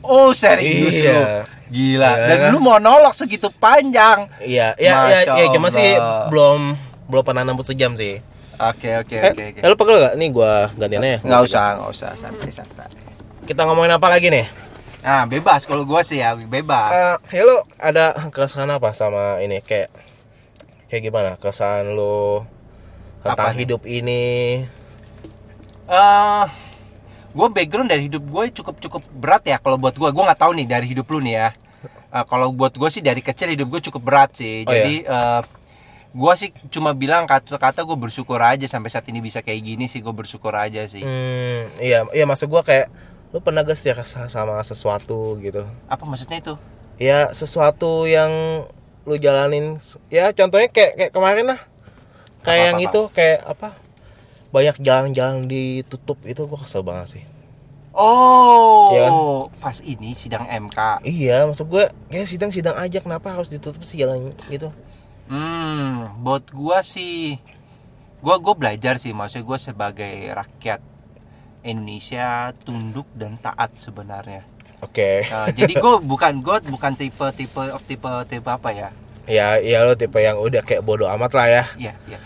[0.00, 1.10] Oh serius Iya.
[1.10, 1.22] lu?
[1.68, 2.06] Gila.
[2.06, 2.50] Iya Dan kan?
[2.54, 4.30] lu monolog segitu panjang.
[4.38, 4.96] iya ya ya,
[5.26, 5.98] Masya ya cuma sih
[6.30, 6.78] belum
[7.10, 8.22] belum pernah nembus sejam sih
[8.54, 9.60] Oke oke eh, oke oke.
[9.64, 10.14] lu pegel gak?
[10.14, 12.86] nih gue gantian aja Nggak usah nggak usah santai santai.
[13.44, 14.46] kita ngomongin apa lagi nih
[15.02, 15.64] Nah bebas.
[15.66, 16.90] Kalau gua sih ya bebas.
[16.90, 19.62] Eh, ya lu ada keresahan apa sama ini?
[19.62, 19.94] Kayak
[20.90, 21.30] kayak gimana?
[21.38, 22.42] Keresahan lu
[23.22, 23.58] tentang Apa nih?
[23.66, 24.24] hidup ini?
[25.88, 26.46] Eh
[27.28, 30.52] gue background dari hidup gue cukup cukup berat ya kalau buat gue gue nggak tahu
[30.58, 31.48] nih dari hidup lu nih ya.
[32.08, 34.66] Eh, kalau buat gue sih dari kecil hidup gue cukup berat sih.
[34.66, 35.42] Oh, jadi eh
[36.08, 40.00] gue sih cuma bilang kata-kata gue bersyukur aja sampai saat ini bisa kayak gini sih.
[40.00, 41.04] Gue bersyukur aja sih.
[41.04, 42.88] Hmm, iya iya maksud gua kayak
[43.28, 43.92] lu pernah gak sih
[44.32, 45.68] sama sesuatu gitu?
[45.86, 46.54] Apa maksudnya itu?
[46.96, 48.64] Ya sesuatu yang
[49.04, 49.78] lu jalanin.
[50.08, 51.60] Ya contohnya kayak kayak kemarin lah.
[52.40, 53.68] Kayak Apa, yang apa, itu kayak apa?
[54.48, 57.24] Banyak jalan-jalan ditutup itu gua kesel banget sih.
[57.92, 59.12] Oh Iya kan?
[59.58, 63.98] pas ini sidang MK iya maksud gua ya sidang sidang aja kenapa harus ditutup sih
[63.98, 64.70] jalan gitu?
[65.28, 67.36] Hmm buat gue sih
[68.18, 70.80] gue gue belajar sih maksudnya gue sebagai rakyat
[71.62, 74.42] Indonesia tunduk dan taat sebenarnya
[74.82, 78.88] oke Nah, jadi gue bukan gue bukan tipe tipe tipe tipe apa ya?
[79.28, 82.18] ya ya lo tipe yang udah kayak bodoh amat lah ya Iya iya.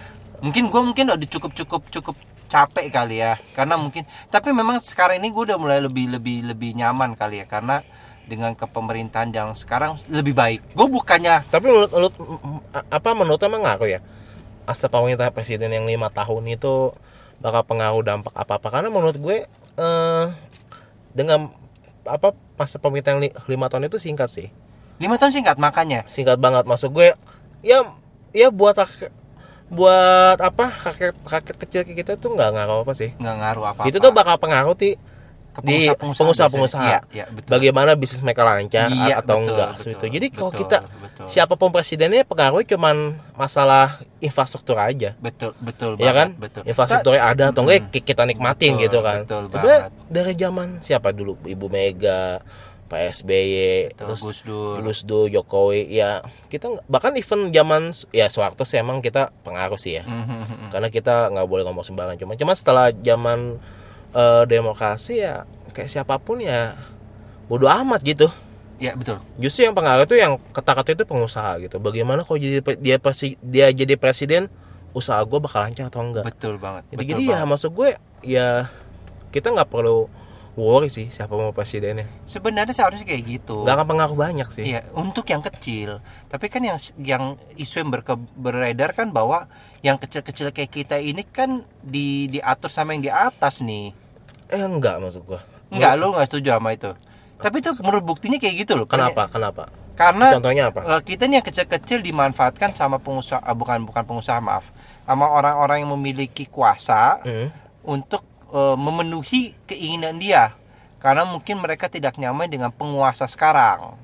[0.43, 2.17] Mungkin gue mungkin udah cukup cukup cukup
[2.51, 3.39] capek kali ya.
[3.55, 7.47] Karena mungkin tapi memang sekarang ini gue udah mulai lebih lebih lebih nyaman kali ya
[7.47, 7.81] karena
[8.27, 10.61] dengan kepemerintahan yang sekarang lebih baik.
[10.75, 12.15] Gue bukannya tapi menurut, menurut
[12.91, 14.01] apa menurut emang ngaruh ya
[14.67, 16.95] asa pemerintahan presiden yang lima tahun itu
[17.43, 19.45] bakal pengaruh dampak apa apa karena menurut gue
[19.77, 20.25] eh,
[21.13, 21.51] dengan
[22.07, 24.49] apa masa pemerintahan li- lima tahun itu singkat sih.
[25.03, 26.07] Lima tahun singkat makanya.
[26.07, 26.65] singkat banget.
[26.65, 27.13] Maksud gue
[27.67, 27.83] ya
[28.31, 28.79] ya buat
[29.73, 33.11] buat apa rakyat rakyat kecil kayak kita tuh nggak ngaruh apa sih.
[33.19, 34.95] Nggak ngaruh apa itu tuh bakal pengaruh ti
[35.61, 36.81] di pengusaha-pengusaha.
[36.83, 37.51] Iya, iya, betul.
[37.51, 41.27] bagaimana bisnis mereka lancar Iya, atau betul, enggak betul, gitu jadi kalau betul, kita betul.
[41.29, 42.97] siapa pun presidennya pengaruhnya cuman
[43.35, 43.87] masalah
[44.19, 48.83] infrastruktur aja betul betul ya kan betul infrastrukturnya ada atau enggak ya kita nikmatin Betul,
[48.83, 50.09] gitu kan betul Sebenarnya banget.
[50.09, 52.41] dari zaman siapa dulu Ibu Mega
[52.87, 54.81] Pak SBY terus Gus Dur.
[54.81, 59.97] Gus Dur Jokowi ya kita bahkan event zaman ya Soeharto sih emang kita pengaruh sih
[59.97, 60.69] ya Mhm.
[60.69, 63.57] karena kita nggak boleh ngomong sembarangan cuma cuma setelah zaman
[64.13, 66.77] eh, demokrasi ya kayak siapa pun ya
[67.49, 68.29] bodoh amat gitu.
[68.83, 69.23] Ya betul.
[69.39, 71.79] Justru yang pengaruh itu yang kata-kata itu pengusaha gitu.
[71.79, 74.51] Bagaimana kalau jadi dia pasti dia jadi presiden
[74.93, 76.25] usaha gue bakal lancar atau enggak?
[76.29, 77.49] Betul banget jadi, betul jadi ya banget.
[77.49, 77.89] maksud gue
[78.27, 78.49] ya
[79.33, 80.11] kita nggak perlu
[80.53, 82.05] worry sih siapa mau presidennya.
[82.29, 83.65] Sebenarnya seharusnya kayak gitu.
[83.65, 84.65] Nggak akan pengaruh banyak sih.
[84.69, 86.05] Iya, untuk yang kecil.
[86.29, 87.25] Tapi kan yang yang
[87.57, 89.49] isu yang berke, beredar kan bahwa
[89.81, 93.97] yang kecil-kecil kayak kita ini kan di diatur sama yang di atas nih.
[94.53, 96.93] Eh enggak maksud gue Enggak, lu nggak setuju sama itu.
[97.35, 98.85] Tapi itu menurut buktinya kayak gitu loh.
[98.85, 103.83] kenapa kenapa Karena contohnya apa eh, kita nih yang kecil-kecil dimanfaatkan sama pengusaha eh, bukan
[103.83, 104.69] bukan pengusaha maaf,
[105.03, 107.49] sama orang-orang yang memiliki kuasa Hmm.
[107.83, 110.53] untuk eh, memenuhi keinginan dia.
[110.99, 113.97] Karena mungkin mereka tidak nyaman dengan penguasa sekarang.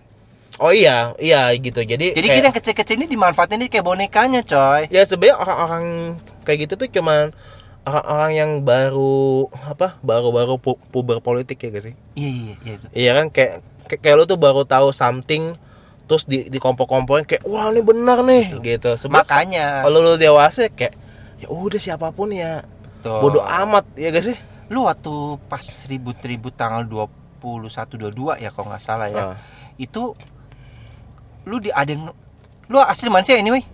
[0.59, 4.43] oh iya iya gitu jadi Jadi kayak- kita yang kecil-kecil ini dimanfaatin ini kayak bonekanya,
[4.43, 4.91] coy.
[4.91, 5.85] ya sebenarnya orang-orang
[6.43, 7.31] kayak gitu tuh cuman
[7.89, 9.17] orang-orang yang baru
[9.65, 12.87] apa baru-baru pu- puber politik ya gak sih Iya iya iya itu.
[12.93, 13.53] iya kan kayak
[13.99, 15.57] kayak, lu tuh baru tahu something
[16.05, 20.93] terus di di kompor-komporin kayak wah ini benar nih gitu Makanya kalau lu dewasa kayak
[21.39, 22.65] ya udah siapa pun ya
[23.01, 23.21] Tuh.
[23.21, 25.09] bodoh amat ya gak sih Lu waktu
[25.49, 27.09] pas ribut-ribut tanggal 21
[27.41, 29.33] 22 ya kalau nggak salah ya.
[29.33, 29.37] Ah.
[29.81, 30.13] Itu
[31.49, 32.13] lu di ada yang
[32.69, 33.65] lu asli mana sih anyway?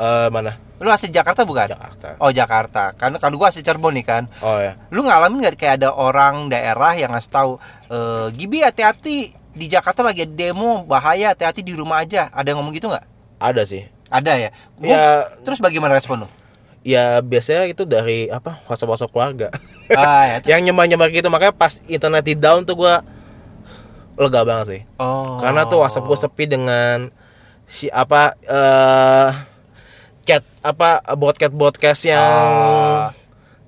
[0.00, 1.68] Eh, mana Lu asli Jakarta bukan?
[1.68, 2.96] Jakarta Oh Jakarta.
[2.96, 4.24] Karena kalau gua asli Cirebon nih kan.
[4.40, 7.60] oh ya Lu ngalamin nggak kayak ada orang daerah yang ngasih tahu
[7.92, 7.98] e,
[8.32, 12.32] Gibi hati-hati di Jakarta lagi ada demo bahaya hati-hati di rumah aja.
[12.32, 13.04] Ada yang ngomong gitu nggak?
[13.40, 14.50] ada sih Ada ya.
[14.80, 15.04] Gua- ya
[15.44, 16.28] Terus bagaimana respon lu?
[16.80, 19.48] ya biasanya itu dari apa WhatsApp WhatsApp keluarga
[19.92, 20.36] ah ya.
[20.40, 23.04] Terus, yang nyembah nyembah gitu makanya pas internet di down tuh gua
[24.16, 25.36] lega banget sih oh.
[25.44, 27.12] karena tuh WhatsApp gue sepi dengan
[27.68, 29.28] si apa eh
[30.22, 33.10] chat apa broadcast broadcast yang Ah.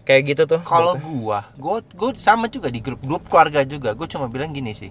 [0.03, 3.93] kayak gitu tuh Kalau gua, gua gua sama juga di grup grup keluarga juga.
[3.93, 4.91] Gua cuma bilang gini sih.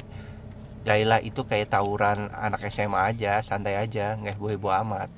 [0.81, 5.09] Yailah itu kayak tawuran anak SMA aja, santai aja, nggak heboh-heboh amat.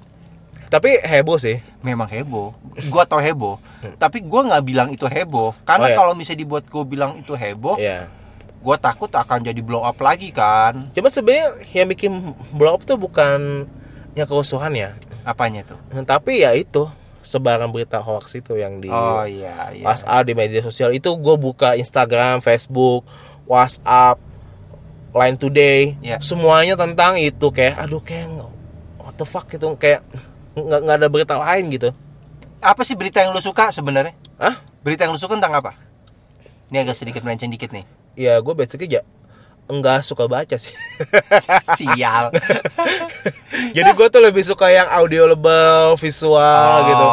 [0.68, 2.50] tapi heboh sih Memang heboh.
[2.89, 3.62] Gua tau heboh,
[3.96, 5.54] tapi gua nggak bilang itu heboh.
[5.62, 5.98] Karena Oh, iya.
[5.98, 8.10] kalau misalnya dibuat gua bilang itu heboh, ya
[8.58, 10.89] gua takut akan jadi blow up lagi kan.
[10.89, 12.12] coba sebenarnya yang bikin
[12.50, 13.70] blow up tuh bukan
[14.16, 14.89] yang kerusuhan ya
[15.24, 15.80] Apanya tuh?
[16.03, 16.88] tapi ya itu
[17.24, 19.84] sebaran berita hoax itu yang di Oh iya, iya.
[19.88, 23.07] WhatsApp di media sosial itu gue buka Instagram, Facebook,
[23.47, 24.19] WhatsApp,
[25.13, 26.19] Line Today, Iya.
[26.19, 28.28] semuanya tentang itu kayak aduh kayak
[28.99, 30.03] what the fuck gitu kayak
[30.53, 31.95] nggak nggak ada berita lain gitu.
[32.59, 34.15] Apa sih berita yang lu suka sebenarnya?
[34.41, 34.59] Hah?
[34.84, 35.71] Berita yang lu suka tentang apa?
[36.67, 37.86] Ini agak sedikit melenceng dikit nih.
[38.19, 39.01] Ya gue basically ya
[39.66, 40.72] enggak suka baca sih.
[41.78, 42.30] Sial.
[43.76, 47.05] Jadi gue tuh lebih suka yang audio lebel, visual gitu.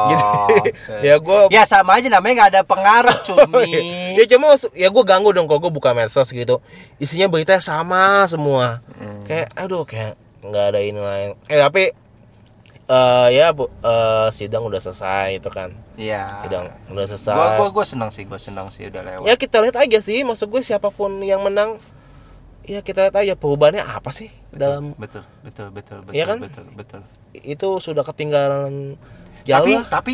[0.00, 0.70] Jadi Oh, oke.
[1.06, 3.68] ya gue Ya sama aja namanya nggak ada pengaruh cumi.
[4.16, 6.58] ya cuma ya gue ganggu dong kalau gue buka medsos gitu
[6.96, 8.80] isinya berita sama semua
[9.24, 11.84] kayak aduh kayak nggak ada ini lain eh tapi
[12.86, 15.70] eh ya bu eh, sidang udah selesai itu kan
[16.00, 16.40] Iya.
[16.42, 19.24] sidang udah selesai Gua gua gua senang sih, gua senang sih udah lewat.
[19.24, 21.76] ya kita lihat aja sih maksud gue siapa pun yang menang
[22.62, 26.38] ya kita lihat aja perubahannya apa sih dalam betul, betul, betul, betul, Iya kan?
[26.38, 27.00] betul, betul.
[27.32, 28.96] itu sudah ketinggalan
[29.40, 29.84] Tapi jauh lah.
[29.86, 30.12] tapi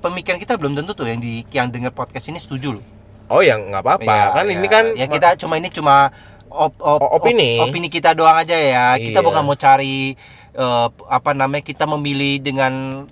[0.00, 2.84] pemikiran kita belum tentu tuh yang di yang dengar podcast ini setuju loh.
[3.26, 4.54] oh ya nggak apa-apa Iya, kan iya.
[4.54, 6.12] ini kan ya kita cuma ini cuma
[6.46, 7.56] op, op- opini.
[7.56, 8.94] op- opini kita doang aja ya.
[8.94, 9.26] Kita Iya.
[9.26, 10.12] bukan mau cari
[10.52, 13.04] eh, apa namanya kita memilih dengan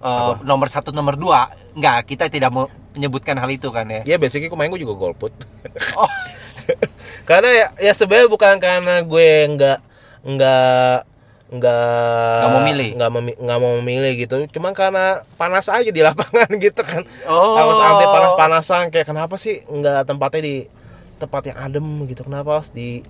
[0.00, 1.48] eh, nomor satu nomor dua.
[1.72, 4.02] Nggak kita tidak mau menyebutkan hal itu kan ya?
[4.04, 5.32] Ya basically kemarin gue juga golput.
[5.94, 6.10] Oh.
[7.28, 9.78] Karena ya, ya sebenarnya bukan karena gue nggak
[10.20, 10.96] nggak
[11.50, 12.90] nggak Nggak mau milih.
[12.94, 14.36] nggak memi- nggak mau memilih gitu.
[14.50, 17.02] Cuma karena panas aja di lapangan gitu kan.
[17.26, 17.54] Oh.
[17.54, 20.54] harus anti panas panasan kayak kenapa sih nggak tempatnya di
[21.18, 22.22] tempat yang adem gitu?
[22.22, 23.02] Kenapa harus di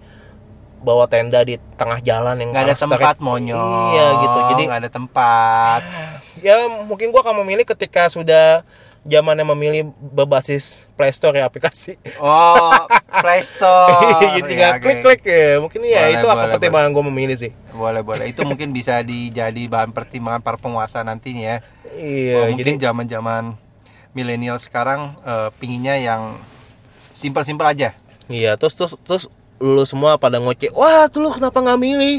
[0.81, 3.21] bawa tenda di tengah jalan yang nggak ada tempat terik?
[3.21, 5.81] monyong iya gitu jadi nggak ada tempat
[6.47, 8.65] ya mungkin gua akan memilih ketika sudah
[9.01, 11.97] zamannya memilih berbasis Play Store ya aplikasi.
[12.21, 12.69] Oh,
[13.25, 14.21] Play Store.
[14.37, 14.85] Jadi tinggal Ya, oke.
[14.85, 15.57] klik-klik ya.
[15.57, 17.53] Mungkin ya Boleh, itu akan boleh, pertimbangan gue memilih sih.
[17.73, 18.29] Boleh, boleh.
[18.29, 21.59] Itu mungkin bisa dijadi bahan pertimbangan para penguasa nantinya ya.
[21.97, 23.43] Iya, Oh, jadi mungkin zaman-zaman
[24.13, 26.37] milenial sekarang eh, pinginnya yang
[27.11, 27.97] simpel-simpel aja.
[28.29, 29.25] iya terus terus terus
[29.61, 30.73] lu semua pada ngoceh.
[30.73, 32.19] Wah, tuh lu kenapa nggak milih?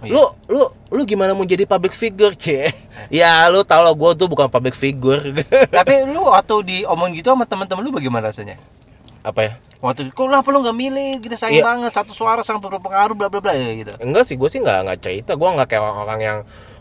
[0.00, 0.12] Oh, iya.
[0.16, 2.72] Lu lu lu gimana mau jadi public figure, Ce?
[3.12, 5.20] ya, lu tau lah gue tuh bukan public figure.
[5.76, 8.56] Tapi lu waktu diomong gitu sama teman-teman lu bagaimana rasanya?
[9.20, 9.52] Apa ya?
[9.80, 11.10] Waktu kok kenapa lu nggak milih?
[11.20, 11.64] Kita sayang Iya.
[11.64, 13.92] banget satu suara sangat berpengaruh bla bla bla ya gitu.
[14.00, 15.36] Enggak sih, gue sih nggak nggak cerita.
[15.36, 16.38] Gue nggak kayak orang-orang yang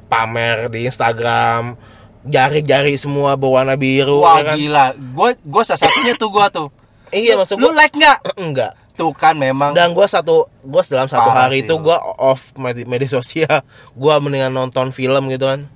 [0.07, 1.79] pamer di Instagram,
[2.25, 4.19] jari-jari semua berwarna biru.
[4.23, 4.55] Wah ya kan?
[4.59, 4.85] gila,
[5.15, 6.67] gua gua salah satunya tuh gua tuh.
[7.09, 8.17] Iya, maksud Lu gue like nggak?
[8.47, 8.71] enggak.
[8.99, 9.71] Tuh kan memang.
[9.71, 13.63] Dan gue satu, gue dalam satu hari sih itu gue off media, media sosial.
[13.95, 15.71] Gue mendingan nonton film gitu kan.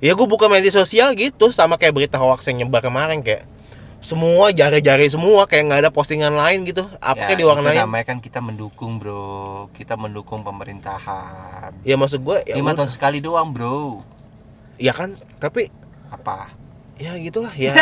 [0.00, 3.44] Ya gue buka media sosial gitu, sama kayak berita hoax yang nyebar kemarin kayak
[4.04, 6.84] semua jari-jari semua kayak nggak ada postingan lain gitu.
[7.00, 12.52] Apa Ya, itu namanya kan kita mendukung bro Kita mendukung pemerintahan Ya maksud gue ya,
[12.60, 14.04] Lima tahun sekali doang bro
[14.76, 15.70] ya kan, tapi
[16.10, 16.50] Apa?
[16.94, 17.74] ya gitulah ya.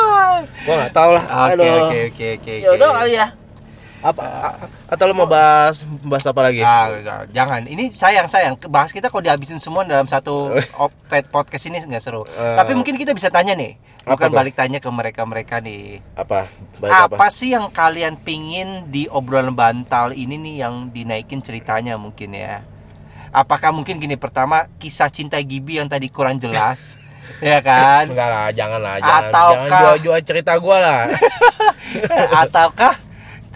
[0.64, 1.24] gue nggak tahu lah.
[1.52, 3.26] Oke oke oke oke Ya udah kali ya.
[4.04, 6.60] Apa a- atau lo mau bahas bahas apa lagi?
[6.60, 7.62] Ah, enggak, jangan.
[7.64, 8.54] Ini sayang sayang.
[8.66, 10.52] Bahas kita kalau dihabisin semua dalam satu
[10.86, 12.22] opet podcast ini nggak seru.
[12.24, 12.56] Eh.
[12.56, 13.74] Tapi mungkin kita bisa tanya nih.
[14.06, 15.98] Bukan balik tanya ke mereka mereka nih.
[16.14, 16.46] Apa?
[16.78, 17.26] Apa, apa?
[17.28, 22.62] sih yang kalian pingin di obrolan bantal ini nih yang dinaikin ceritanya mungkin ya?
[23.34, 26.94] Apakah mungkin gini pertama kisah cinta Gibi yang tadi kurang jelas,
[27.42, 28.06] ya kan?
[28.06, 31.00] Enggak lah, jangan lah, jangan, Ataukah- jangan jual-jual cerita gue lah.
[32.46, 32.94] Ataukah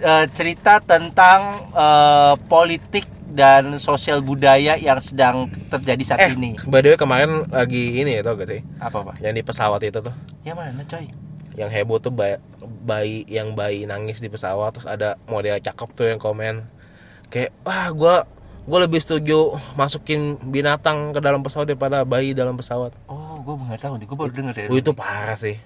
[0.01, 1.41] eh, cerita tentang
[1.71, 6.59] eh, politik dan sosial budaya yang sedang terjadi saat eh, ini?
[6.67, 8.61] by the way kemarin lagi ini ya tau gak sih?
[8.83, 9.23] Apa pak?
[9.23, 11.07] Yang di pesawat itu tuh, Ya mana coy?
[11.55, 12.41] yang heboh tuh bayi,
[12.83, 16.65] bayi yang bayi nangis di pesawat, terus ada model cakep tuh yang komen
[17.29, 18.17] kayak wah gue
[18.67, 22.95] gue lebih setuju masukin binatang ke dalam pesawat daripada bayi dalam pesawat.
[23.07, 24.07] Oh, gue nggak tahu nih.
[24.07, 24.67] Gue baru denger ya.
[24.71, 25.57] Oh, itu parah sih.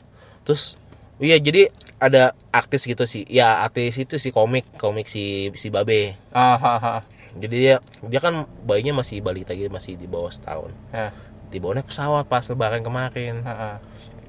[0.44, 0.76] Terus
[1.22, 1.70] iya jadi
[2.02, 3.24] ada artis gitu sih.
[3.30, 6.18] Ya artis itu si komik, komik si si Babe.
[6.34, 7.00] Ah, ah, ah.
[7.34, 10.70] Jadi dia dia kan bayinya masih balita gitu, masih di bawah setahun.
[10.94, 11.10] Ya,
[11.50, 13.42] Dibawa naik pesawat pas lebaran kemarin.
[13.46, 13.76] ah, ah.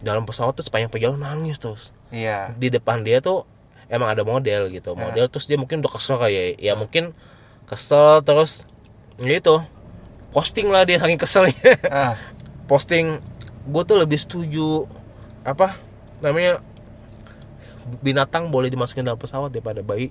[0.02, 1.90] Dalam pesawat tuh sepanjang perjalanan nangis terus.
[2.14, 2.54] Iya.
[2.58, 3.46] Di depan dia tuh
[3.90, 4.94] emang ada model gitu.
[4.94, 7.14] Model terus dia mungkin udah kesel kayak ya mungkin
[7.66, 8.70] kesel terus
[9.18, 9.62] gitu.
[10.34, 11.74] Posting lah dia saking keselnya.
[11.90, 12.14] Ah,
[12.70, 13.22] Posting
[13.66, 14.86] gue tuh lebih setuju
[15.42, 15.78] apa
[16.22, 16.62] namanya
[18.00, 20.10] binatang boleh dimasukin dalam pesawat daripada bayi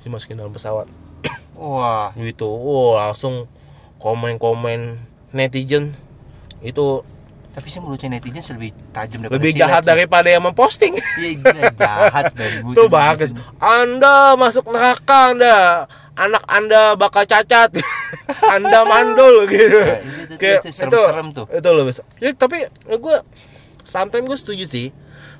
[0.00, 0.86] dimasukin dalam pesawat.
[1.56, 2.10] Wah.
[2.14, 2.46] gitu.
[2.46, 3.46] Oh langsung
[3.98, 5.00] komen-komen
[5.30, 5.94] netizen.
[6.60, 7.02] Itu
[7.50, 9.88] Tapi sih mulutnya netizen lebih tajam daripada lebih jahat sih.
[9.88, 10.92] daripada yang memposting.
[11.16, 13.32] Iya jahat dari itu bagus.
[13.56, 15.56] anda masuk neraka anda.
[16.12, 17.72] Anak anda bakal cacat.
[18.48, 19.76] Anda mandul gitu.
[19.76, 21.46] Nah, itu- itu- itu serem-serem tuh.
[21.46, 21.84] itu loh
[22.16, 23.16] ya, tapi gue
[23.82, 24.86] sometimes gue setuju sih.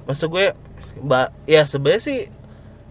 [0.04, 0.52] Maksud gue
[1.00, 2.20] mbak ya sebenarnya sih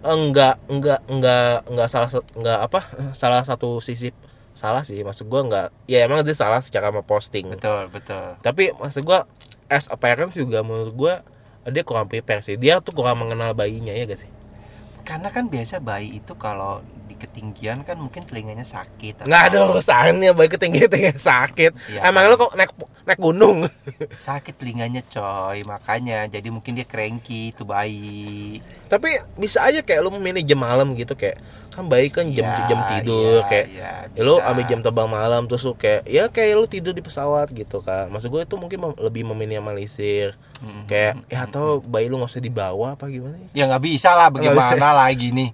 [0.06, 2.80] enggak enggak enggak enggak salah enggak apa
[3.22, 4.14] salah satu sisi
[4.56, 5.01] salah sih.
[5.01, 8.39] Maksud gue enggak ya emang dia salah secara memposting Betul, betul.
[8.39, 9.28] tapi maksud gua
[9.68, 11.14] as a parents juga menurut gua
[11.66, 12.56] dia kurang prepare sih.
[12.62, 14.30] Dia tuh kurang mengenal bayinya ya gak sih?
[15.01, 16.86] Karena kan biasa bayi itu kalau
[17.26, 19.21] ketinggian kan mungkin telinganya sakit.
[19.21, 22.05] nggak ada urusannya bayi ketinggian tinggi sakit Iya.
[22.05, 22.71] emang lo kok naik
[23.03, 23.65] naik gunung
[24.17, 28.61] Sakit telinganya coy, makanya jadi mungkin dia cranky itu bayi.
[28.86, 32.65] tapi bisa aja kayak lo memilih jam malam gitu kayak kan bayi kan jam Ya,
[32.65, 34.47] jam tidur iya, kayak iya, ya lo bisa.
[34.47, 38.07] ambil jam terbang malam terus lo kayak ya kayak lo tidur di pesawat gitu kan
[38.07, 40.86] maksud gue itu mungkin mem- lebih meminimalisir Mhm.
[40.86, 43.47] kayak ya atau bayi lo nggak usah dibawa apa gimana ya?
[43.53, 45.49] Ya nggak bisa lah bagaimana lagi nih.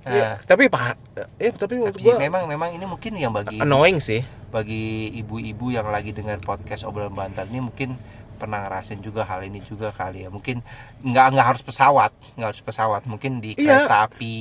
[0.00, 0.96] Ya, tapi pak
[1.36, 5.86] ya tapi Tapi gua memang memang ini mungkin yang bagi annoying sih bagi ibu-ibu yang
[5.86, 8.00] lagi dengar podcast obrolan bantal ini mungkin
[8.34, 10.64] pernah ngerasain juga hal ini juga kali ya mungkin
[11.00, 13.84] nggak nggak harus pesawat nggak harus pesawat mungkin di Iya.
[13.84, 14.38] kereta api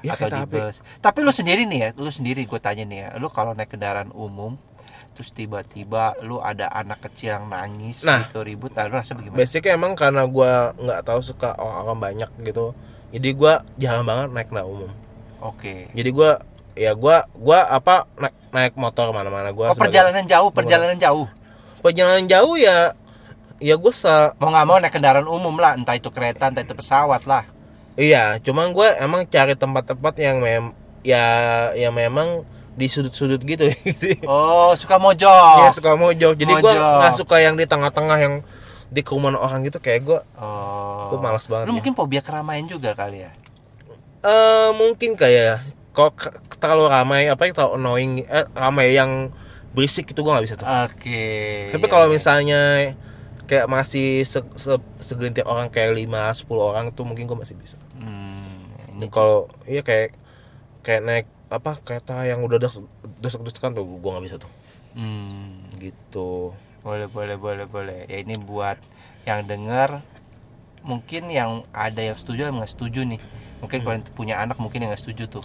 [0.00, 0.54] Ya, atau kereta di api.
[0.58, 3.70] bus tapi lu sendiri nih ya lu sendiri gue tanya nih ya lu kalau naik
[3.70, 4.58] kendaraan umum
[5.12, 8.26] terus tiba-tiba lu ada anak kecil yang nangis Nah.
[8.26, 12.30] gitu ribut nah, lu rasa bagaimana basicnya emang karena gua nggak tahu suka orang banyak
[12.42, 12.74] gitu
[13.10, 14.90] jadi gua jarang banget naik kendaraan umum.
[15.40, 15.88] Oke.
[15.90, 16.42] Jadi gua
[16.72, 21.26] ya gua gua apa naik, naik motor mana-mana gua oh sebagai- perjalanan jauh perjalanan jauh?
[21.80, 22.94] Perjalanan jauh ya
[23.58, 26.72] ya gua se mau nggak mau naik kendaraan umum lah entah itu kereta entah itu
[26.72, 27.44] pesawat lah.
[27.94, 30.64] Iya cuman gua emang cari tempat-tempat yang mem
[31.02, 31.24] ya
[31.74, 33.66] yang memang di sudut-sudut gitu.
[34.24, 35.56] Oh suka mojok.
[35.58, 36.32] Ya suka mojok.
[36.34, 36.96] Jadi gua Mojok.
[36.96, 38.34] nggak suka yang di tengah-tengah yang
[38.90, 41.08] di kerumunan orang gitu kayak gue Oh.
[41.08, 41.76] Gua malas banget Lu ya.
[41.76, 43.32] mungkin fobia keramaian juga kali ya.
[44.20, 49.32] eh mungkin kayak kok ke- terlalu ramai apa yang terlalu annoying eh, ramai yang
[49.70, 51.24] berisik itu gue nggak bisa tuh Oke.
[51.70, 52.12] tapi iya, kalau iya.
[52.12, 52.60] misalnya
[53.44, 57.80] kayak masih se se- segelintir orang kayak 5 10 orang tuh mungkin gue masih bisa
[57.96, 60.14] hmm, ini kalau iya kayak
[60.80, 62.76] kayak naik apa kereta yang udah des
[63.18, 64.52] desek desekan tuh gue nggak bisa tuh
[64.94, 67.98] hmm, gitu boleh boleh boleh boleh.
[68.08, 68.76] Ya ini buat
[69.28, 70.00] yang dengar
[70.80, 73.20] mungkin yang ada yang setuju yang nggak setuju nih.
[73.60, 75.44] Mungkin kalau yang punya anak mungkin yang nggak setuju tuh.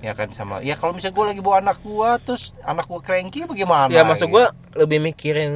[0.00, 0.60] Ya kan sama.
[0.60, 3.92] Ya kalau misalnya gue lagi bawa anak gua terus anak gua cranky bagaimana?
[3.92, 4.36] ya maksud gitu?
[4.36, 4.44] gue
[4.76, 5.52] lebih mikirin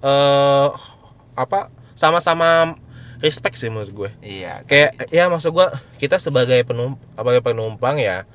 [0.00, 0.68] eh
[1.34, 2.76] apa sama-sama
[3.20, 4.64] respect sih menurut gue Iya.
[4.68, 8.28] kayak ya maksud gua kita sebagai penumpang sebagai penumpang ya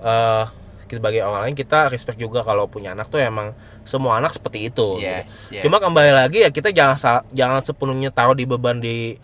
[0.00, 0.44] eh
[0.92, 4.96] sebagai orang lain kita respect juga kalau punya anak tuh emang semua anak seperti itu
[4.96, 5.04] gitu.
[5.04, 5.62] Yes, yes.
[5.62, 6.96] cuma kembali lagi ya kita jangan
[7.30, 9.14] jangan sepenuhnya taruh di beban di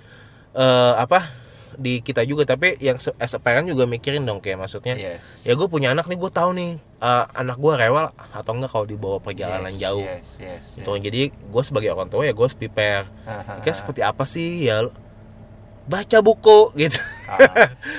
[0.52, 1.44] eh apa
[1.76, 5.44] di kita juga tapi yang se- as a parent juga mikirin dong kayak maksudnya Yes.
[5.44, 8.86] ya gue punya anak nih gue tahu nih eh, anak gue rewel atau enggak kalau
[8.86, 10.64] dibawa perjalanan Yes, jauh Yes, yes.
[10.74, 13.04] gitu jadi gue sebagai orang tua ya gue harus prepare
[13.60, 14.88] kayak seperti apa sih ya
[15.86, 17.42] baca buku gitu Ah.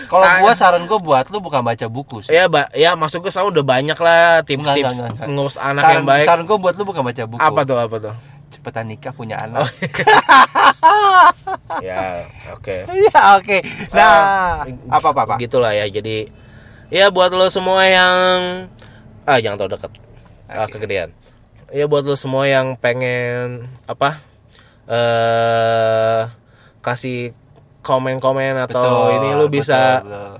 [0.05, 2.31] Kalau gua saran gua buat lu bukan baca buku sih.
[2.31, 6.23] ya ba ya maksud gue sekarang udah banyak lah tips-tips mengurus anak saran, yang baik
[6.23, 7.39] Saran gua buat lu bukan baca buku.
[7.39, 8.15] apa tuh apa tuh
[8.47, 9.67] Cepetan nikah punya anak.
[11.81, 13.57] ya oke Iya, oke.
[13.91, 15.33] Nah, Eh, apa apa apa.
[15.37, 16.31] gitulah ya jadi
[16.87, 18.11] ya buat lo semua yang
[19.23, 19.91] ah jangan tahu deket
[20.47, 20.79] ah, Oke.
[20.79, 21.11] kegedean
[21.69, 24.23] ya buat lo semua yang pengen apa
[24.87, 26.21] eh
[26.79, 27.35] kasih
[27.87, 30.35] komen-komen atau ini lu bisa betul, betul.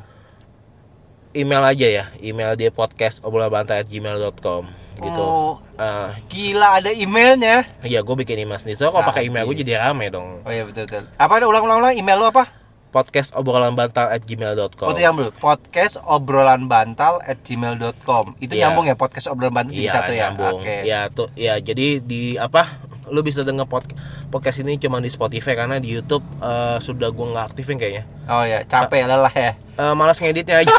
[1.34, 4.64] email aja ya email dia podcast gmail.com
[4.98, 7.70] gitu Oh, Ah, gila ada emailnya.
[7.82, 10.66] iya gue bikin email sendiri so kalau pakai email gue jadi rame dong Oh iya
[10.66, 11.06] betul betul.
[11.16, 12.50] Apa ada ulang-ulang ulang email lu apa?
[12.88, 15.30] podcast obrolan bantal at gmail.com Oh, itu yang dulu.
[15.38, 18.40] Podcast obrolan bantal at gmail.com.
[18.40, 18.72] Itu Iya.
[18.72, 20.20] nyambung ya podcast obrolan bantal di iya satu ya.
[20.32, 20.76] nyambung Oke.
[20.82, 23.96] ya tuh ya jadi di apa lu bisa denger pod-
[24.28, 28.44] podcast ini cuma di Spotify karena di YouTube eh, sudah gue nggak aktifin kayaknya Oh
[28.44, 29.56] ya, capek lelah ya.
[29.74, 30.76] Eh, malas ngeditnya aja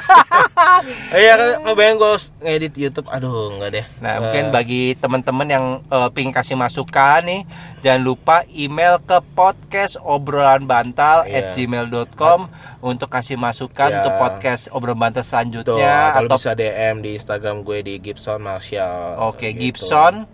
[1.16, 5.64] iya kan ngebayang gue ngedit YouTube aduh nggak deh Nah, Eh, mungkin bagi teman-teman yang
[5.82, 7.40] eh, pingin kasih masukan nih,
[7.80, 11.48] jangan lupa email ke podcast obrolan bantal Iya.
[11.48, 12.50] at gmail.com
[12.80, 13.96] untuk kasih masukan Iya.
[13.98, 17.94] untuk podcast obrolan bantal tuh, selanjutnya atau lu atau bisa DM di Instagram gue di
[17.98, 19.58] Gibson Marshall oke gitu.
[19.58, 20.28] Gibson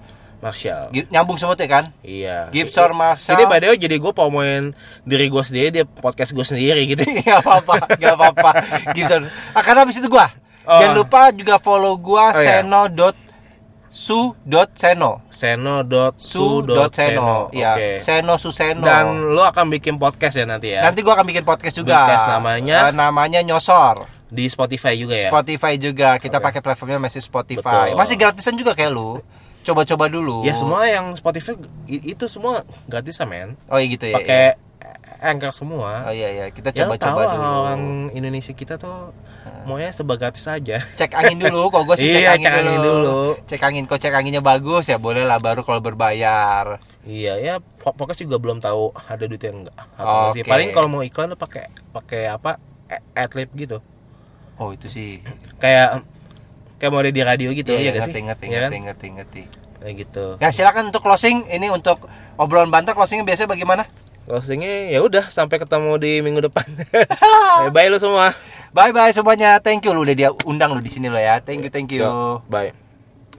[0.45, 1.85] Marshall nyambung semua tuh ya kan?
[2.05, 2.53] Iya.
[2.53, 3.41] Gibson Marshall.
[3.41, 7.01] Ini way jadi gue promoin diri gue sendiri dia podcast gue sendiri gitu.
[7.25, 8.51] Gak apa-apa, gak apa-apa.
[8.93, 9.33] Gibson.
[9.57, 10.29] Ah, karena habis itu gua.
[10.65, 10.77] Oh.
[10.81, 12.61] Jangan lupa juga follow gua Oh, iya.
[13.93, 15.21] seno.su.seno.
[15.29, 16.13] Seno.su.seno.
[16.17, 17.49] Su.seno.
[17.53, 18.01] Iya, Oke.
[18.01, 18.85] Seno Suseno.
[18.85, 20.81] Dan lo akan bikin podcast ya nanti ya.
[20.85, 22.05] Nanti gua akan bikin podcast juga.
[22.05, 22.89] Podcast namanya?
[22.89, 24.09] Eh, namanya Nyosor.
[24.35, 25.31] di Spotify juga ya.
[25.31, 26.19] Spotify juga.
[26.19, 26.47] Kita Oke.
[26.51, 27.95] pakai platformnya masih Spotify.
[27.95, 28.01] Betul.
[28.03, 29.23] Masih gratisan juga kayak lu.
[29.65, 30.45] Coba-coba dulu.
[30.45, 31.57] Ya semua yang Spotify
[31.89, 33.57] itu semua gratis men.
[33.67, 34.15] Oh iya gitu ya.
[34.15, 35.33] Pakai iya.
[35.33, 36.05] Anchor semua.
[36.05, 37.61] Oh iya iya, kita ya lo tahu coba-coba dulu.
[37.65, 39.17] orang Indonesia kita tuh
[39.65, 40.85] maunya serba gratis aja.
[41.01, 42.93] Cek angin dulu, kok gue sih cek Iya, angin, cek angin dulu.
[42.93, 43.21] dulu.
[43.49, 46.77] Cek angin, kok cek anginnya bagus ya boleh lah baru kalau berbayar.
[47.05, 49.77] Iya ya po- podcast juga belum tahu ada duit yang enggak.
[49.97, 50.35] Atau Oke.
[50.37, 52.61] sih paling kalau mau iklan lo pakai pakai apa?
[53.17, 53.81] Adlib gitu.
[54.57, 55.25] Oh itu sih.
[55.57, 56.05] Kayak
[56.77, 58.25] kayak mau ada di radio gitu Iya, ya iya, gak ngerti, sih?
[58.25, 58.61] ngerti, Iya kan?
[58.63, 59.43] ngerti, ngerti, ngerti.
[59.79, 60.27] Kayak gitu.
[60.41, 63.85] Ya silakan untuk closing ini untuk obrolan bantar closingnya biasanya bagaimana?
[64.25, 66.65] Closingnya ya udah sampai ketemu di minggu depan.
[67.65, 68.33] Eh, Bye lu semua.
[68.75, 69.61] Bye bye semuanya.
[69.61, 71.39] Thank you lu udah diundang lu di sini lo ya.
[71.39, 72.03] Thank you, thank you.
[72.03, 72.84] Yo, Bye.